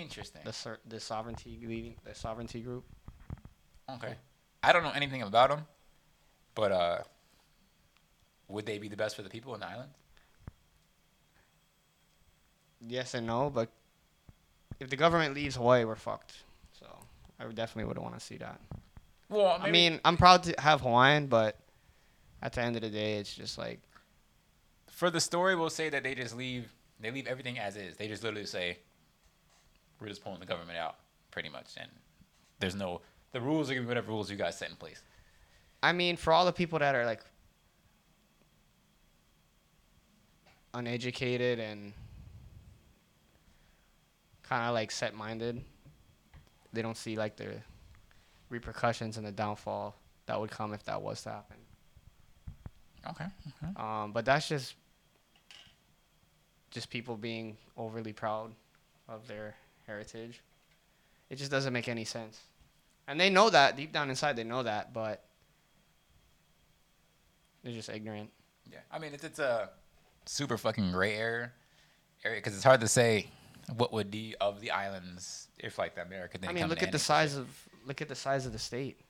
[0.00, 0.42] Interesting.
[0.44, 2.84] the the sovereignty leading the sovereignty group.
[3.88, 4.14] Okay.
[4.62, 5.66] I don't know anything about them,
[6.54, 6.98] but uh,
[8.48, 9.90] would they be the best for the people in the island?
[12.86, 13.70] Yes and no, but
[14.78, 16.34] if the government leaves Hawaii, we're fucked.
[17.40, 18.60] I definitely wouldn't want to see that.
[19.28, 21.56] Well, I mean, I'm proud to have Hawaiian, but
[22.42, 23.80] at the end of the day, it's just like
[24.90, 26.70] for the story, we'll say that they just leave.
[27.00, 27.96] They leave everything as is.
[27.96, 28.78] They just literally say,
[29.98, 30.96] "We're just pulling the government out,"
[31.30, 31.90] pretty much, and
[32.58, 33.00] there's no.
[33.32, 35.02] The rules are gonna be whatever rules you guys set in place.
[35.82, 37.22] I mean, for all the people that are like
[40.74, 41.92] uneducated and
[44.42, 45.64] kind of like set minded.
[46.72, 47.54] They don't see like the
[48.48, 49.96] repercussions and the downfall
[50.26, 51.56] that would come if that was to happen.
[53.08, 53.24] Okay.
[53.76, 54.74] Um, but that's just
[56.70, 58.52] just people being overly proud
[59.08, 59.56] of their
[59.86, 60.40] heritage.
[61.28, 62.40] It just doesn't make any sense.
[63.08, 65.24] And they know that deep down inside they know that, but
[67.64, 68.30] they're just ignorant.
[68.70, 69.70] Yeah, I mean it's it's a
[70.26, 71.50] super fucking gray area
[72.24, 73.26] area because it's hard to say
[73.76, 76.92] what would be of the islands if like the America didn't I mean, look at
[76.92, 77.48] the size of
[77.86, 79.00] look at the size of the state.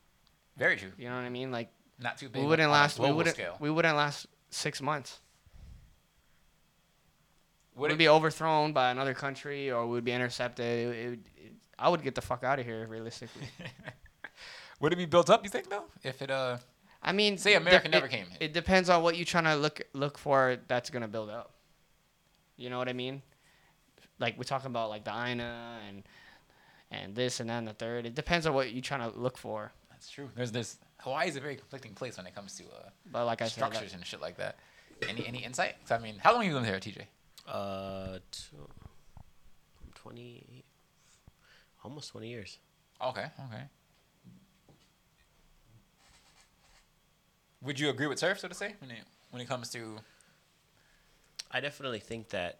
[0.56, 0.92] Very true.
[0.98, 1.50] You know what I mean?
[1.50, 2.42] Like Not too big.
[2.42, 2.98] we wouldn't last.
[2.98, 3.36] We wouldn't.
[3.36, 3.56] Scale.
[3.60, 5.20] We wouldn't last six months.
[7.76, 10.64] Would We'd it be overthrown by another country, or we'd be intercepted.
[10.64, 13.48] It, it, it, I would get the fuck out of here, realistically.
[14.80, 15.44] would it be built up?
[15.44, 15.84] You think though?
[16.02, 16.58] If it uh,
[17.02, 18.26] I mean, Say America dep- never came.
[18.38, 20.58] It depends on what you're trying to look look for.
[20.68, 21.54] That's gonna build up.
[22.56, 23.22] You know what I mean?
[24.20, 26.02] Like we're talking about like the INA and
[26.92, 28.06] and this and that and the third.
[28.06, 29.72] It depends on what you're trying to look for.
[29.90, 30.28] that's true.
[30.36, 30.76] There's this.
[30.98, 33.62] Hawaii is a very conflicting place when it comes to uh, But like I said,
[33.62, 34.56] like- structures and shit like that.
[35.08, 35.76] Any any insight?
[35.80, 37.06] 'Cause, I mean, how long have you been here, TJ?
[37.48, 38.42] Uh, t-
[39.82, 40.62] I'm 20,
[41.82, 42.58] almost 20 years.
[43.02, 43.62] Okay, okay.
[47.62, 49.98] Would you agree with Surf, so to say, when it when it comes to
[51.50, 52.58] I definitely think that,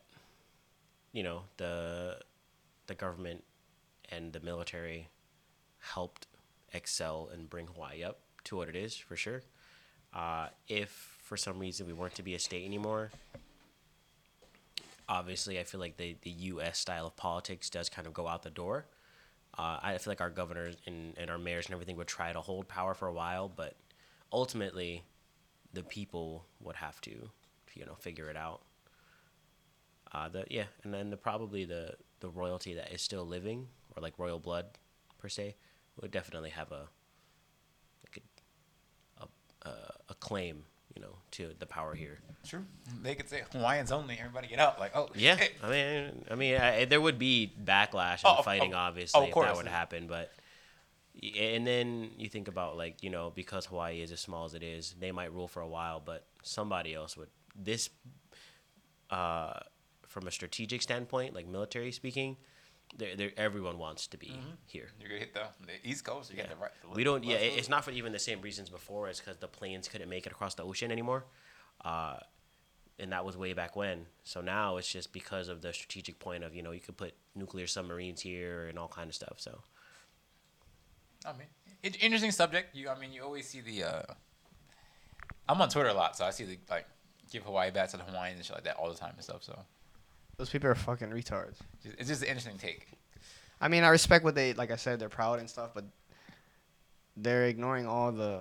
[1.12, 2.18] you know, the
[2.86, 3.44] the government
[4.10, 5.08] and the military
[5.78, 6.26] helped
[6.72, 9.42] excel and bring Hawaii up to what it is for sure.
[10.12, 13.10] Uh, if for some reason we weren't to be a state anymore,
[15.08, 16.78] obviously I feel like the the U.S.
[16.78, 18.86] style of politics does kind of go out the door.
[19.58, 22.40] Uh, I feel like our governors and, and our mayors and everything would try to
[22.40, 23.74] hold power for a while, but
[24.32, 25.02] ultimately,
[25.72, 27.30] the people would have to,
[27.74, 28.62] you know, figure it out.
[30.12, 34.02] Uh, the yeah, and then the probably the the royalty that is still living, or
[34.02, 34.66] like royal blood,
[35.18, 35.54] per se,
[36.00, 36.88] would definitely have a
[38.04, 38.22] like
[39.20, 39.72] a a,
[40.08, 40.64] a, claim,
[40.96, 42.18] you know, to the power here.
[42.46, 42.64] True.
[43.02, 44.16] They could say Hawaiians only.
[44.18, 44.80] Everybody get out.
[44.80, 45.52] Like, oh, Yeah, shit.
[45.62, 49.20] I mean, I mean, I, there would be backlash Oh, and of- fighting, of- obviously,
[49.20, 49.46] of if course.
[49.46, 50.06] that would happen.
[50.08, 50.32] But
[51.38, 54.62] and then you think about like you know because Hawaii is as small as it
[54.64, 57.28] is, they might rule for a while, but somebody else would.
[57.54, 57.90] This,
[59.10, 59.60] uh,
[60.10, 62.36] from a strategic standpoint, like military speaking,
[62.98, 64.50] there, there everyone wants to be Mm-hmm.
[64.66, 64.88] here.
[64.98, 66.30] You're gonna hit the, the East Coast.
[66.32, 66.42] You Yeah.
[66.48, 66.72] get the right.
[66.82, 67.22] the We don't.
[67.24, 67.58] Yeah, coast.
[67.58, 69.08] it's not for even the same reasons before.
[69.08, 71.24] It's because the planes couldn't make it across the ocean anymore,
[71.84, 72.16] uh,
[72.98, 74.06] and that was way back when.
[74.24, 77.14] So now it's just because of the strategic point of you know you could put
[77.36, 79.36] nuclear submarines here and all kind of stuff.
[79.38, 79.62] So
[81.24, 81.46] I mean,
[81.84, 82.74] it, interesting subject.
[82.74, 83.84] You, I mean, you always see the.
[83.84, 84.02] Uh,
[85.48, 86.86] I'm on Twitter a lot, so I see the like
[87.30, 89.44] give Hawaii back to the Hawaiians and shit like that all the time and stuff.
[89.44, 89.56] So
[90.40, 91.56] those people are fucking retards.
[91.84, 92.86] it's just an interesting take.
[93.60, 94.70] I mean, I respect what they like.
[94.70, 95.84] I said they're proud and stuff, but
[97.14, 98.40] they're ignoring all the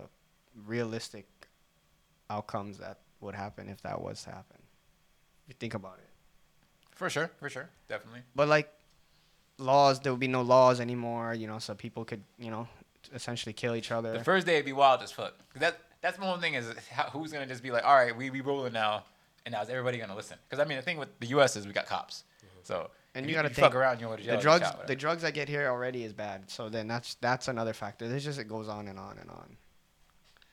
[0.65, 1.27] realistic
[2.29, 4.55] outcomes that would happen if that was to happen.
[5.43, 6.07] If you think about it.
[6.95, 8.21] For sure, for sure, definitely.
[8.33, 8.71] But like
[9.57, 11.33] laws, there would be no laws anymore.
[11.33, 12.65] You know, so people could, you know,
[13.13, 14.13] essentially kill each other.
[14.13, 15.33] The first day it'd be wild as fuck.
[15.55, 18.29] That that's my whole thing is how, who's gonna just be like, all right, we
[18.29, 19.03] we rolling now,
[19.45, 20.37] and now is everybody gonna listen?
[20.47, 21.55] Because I mean, the thing with the U.S.
[21.55, 22.23] is we got cops,
[22.63, 25.23] so And if you gotta think, fuck around, you know what the drugs, the drugs
[25.23, 26.49] I get here already is bad.
[26.49, 28.07] So then that's that's another factor.
[28.07, 29.57] There's just it goes on and on and on.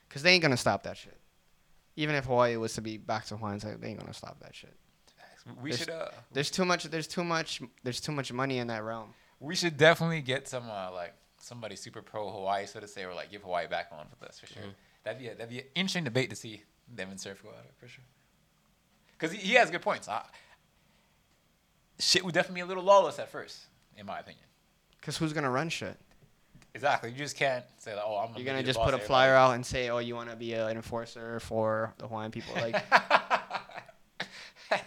[0.09, 1.19] Cause they ain't gonna stop that shit.
[1.97, 4.55] Even if Hawaii was to be back to Hawaiians, like, they ain't gonna stop that
[4.55, 4.75] shit.
[5.63, 6.85] we there's- should uh There's too much.
[6.85, 7.61] There's too much.
[7.83, 9.15] There's too much money in that realm.
[9.41, 13.15] we should definitely get some uh, like somebody super pro Hawaii, so to say, or
[13.15, 14.63] like give Hawaii back on with us for sure.
[15.05, 16.63] That'd be a, that'd be an interesting debate to see
[16.93, 18.05] them and Surf go at it for sure.
[19.19, 20.09] Because he, he has good points.
[20.09, 20.23] I,
[21.99, 23.59] shit would definitely be a little lawless at first,
[23.97, 24.45] in my opinion.
[25.03, 25.97] Cause who's gonna run shit?
[26.75, 27.11] Exactly.
[27.11, 28.37] You just can't say like, oh, I'm.
[28.37, 29.51] You're gonna just put a flyer everybody.
[29.51, 32.55] out and say, "Oh, you want to be a, an enforcer for the Hawaiian people?"
[32.61, 32.83] Like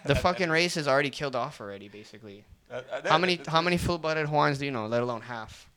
[0.04, 2.44] the fucking race is already killed off already, basically.
[2.70, 4.86] Uh, uh, How many that's- how many full-blooded Hawaiians do you know?
[4.86, 5.68] Let alone half.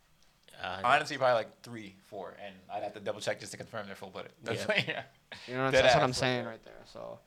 [0.61, 3.87] uh, Honestly, probably like three, four, and I'd have to double check just to confirm
[3.87, 4.33] they're full blooded.
[4.43, 4.67] That's Yeah.
[4.67, 5.01] what- yeah.
[5.47, 6.73] You know, what I'm- Dead that's what I'm saying right there.
[6.91, 7.17] So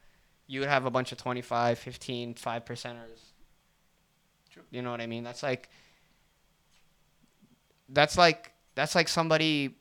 [0.46, 3.32] you would have a bunch of 25, 15, 5 percenters.
[4.52, 4.62] True.
[4.70, 5.24] You know what I mean?
[5.24, 5.68] That's like
[7.88, 9.76] that's like that's like somebody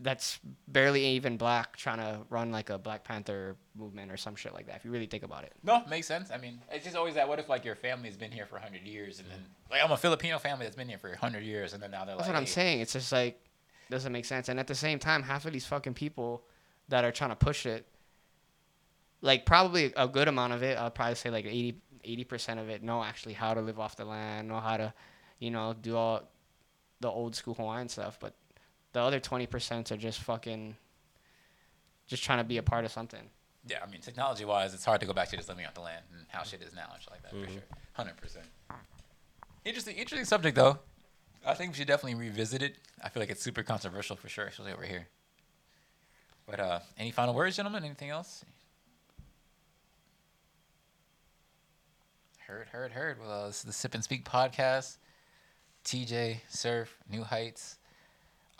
[0.00, 4.52] that's barely even black trying to run like a Black Panther movement or some shit
[4.52, 4.76] like that.
[4.76, 5.54] If you really think about it.
[5.62, 6.30] No, makes sense.
[6.30, 7.26] I mean, it's just always that.
[7.28, 9.38] What if like your family's been here for hundred years, and then
[9.70, 12.16] like I'm a Filipino family that's been here for hundred years, and then now they're
[12.16, 12.80] That's like, what I'm hey, saying.
[12.80, 13.40] It's just like
[13.90, 14.48] doesn't make sense.
[14.48, 16.42] And at the same time, half of these fucking people
[16.88, 17.86] that are trying to push it,
[19.22, 22.82] like probably a good amount of it, I'll probably say like 80 percent of it
[22.82, 24.92] know actually how to live off the land, know how to
[25.38, 26.22] you know, do all
[27.00, 28.18] the old school Hawaiian stuff.
[28.18, 28.34] But
[28.92, 30.76] the other twenty percent are just fucking,
[32.06, 33.28] just trying to be a part of something.
[33.68, 35.80] Yeah, I mean, technology wise, it's hard to go back to just living off the
[35.80, 37.52] land and how shit is now and shit like that for Mhm.
[37.52, 37.62] sure.
[37.92, 38.46] Hundred percent.
[39.64, 40.78] Interesting, interesting subject though.
[41.44, 42.76] I think we should definitely revisit it.
[43.02, 45.08] I feel like it's super controversial for sure, especially over here.
[46.46, 47.84] But uh, any final words, gentlemen?
[47.84, 48.44] Anything else?
[52.46, 53.18] Heard, heard, heard.
[53.20, 54.98] Well, this is the Sip and Speak podcast.
[55.84, 57.78] TJ, Surf, New Heights.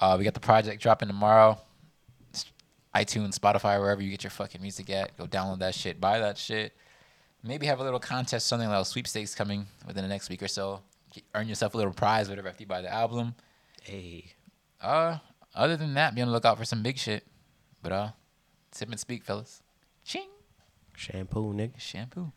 [0.01, 1.59] Uh, we got the project dropping tomorrow.
[2.35, 2.47] S-
[2.95, 5.17] iTunes, Spotify, wherever you get your fucking music at.
[5.17, 6.73] Go download that shit, buy that shit.
[7.43, 10.49] Maybe have a little contest, something like a sweepstakes coming within the next week or
[10.49, 10.81] so.
[11.13, 13.35] Get- Earn yourself a little prize, whatever, after you buy the album.
[13.83, 14.33] Hey.
[14.81, 15.19] Uh,
[15.55, 17.25] other than that, be on the lookout for some big shit.
[17.83, 18.09] But uh,
[18.73, 19.63] sip and speak, fellas.
[20.05, 20.29] Ching.
[20.97, 21.79] Shampoo, nigga.
[21.79, 22.33] Shampoo.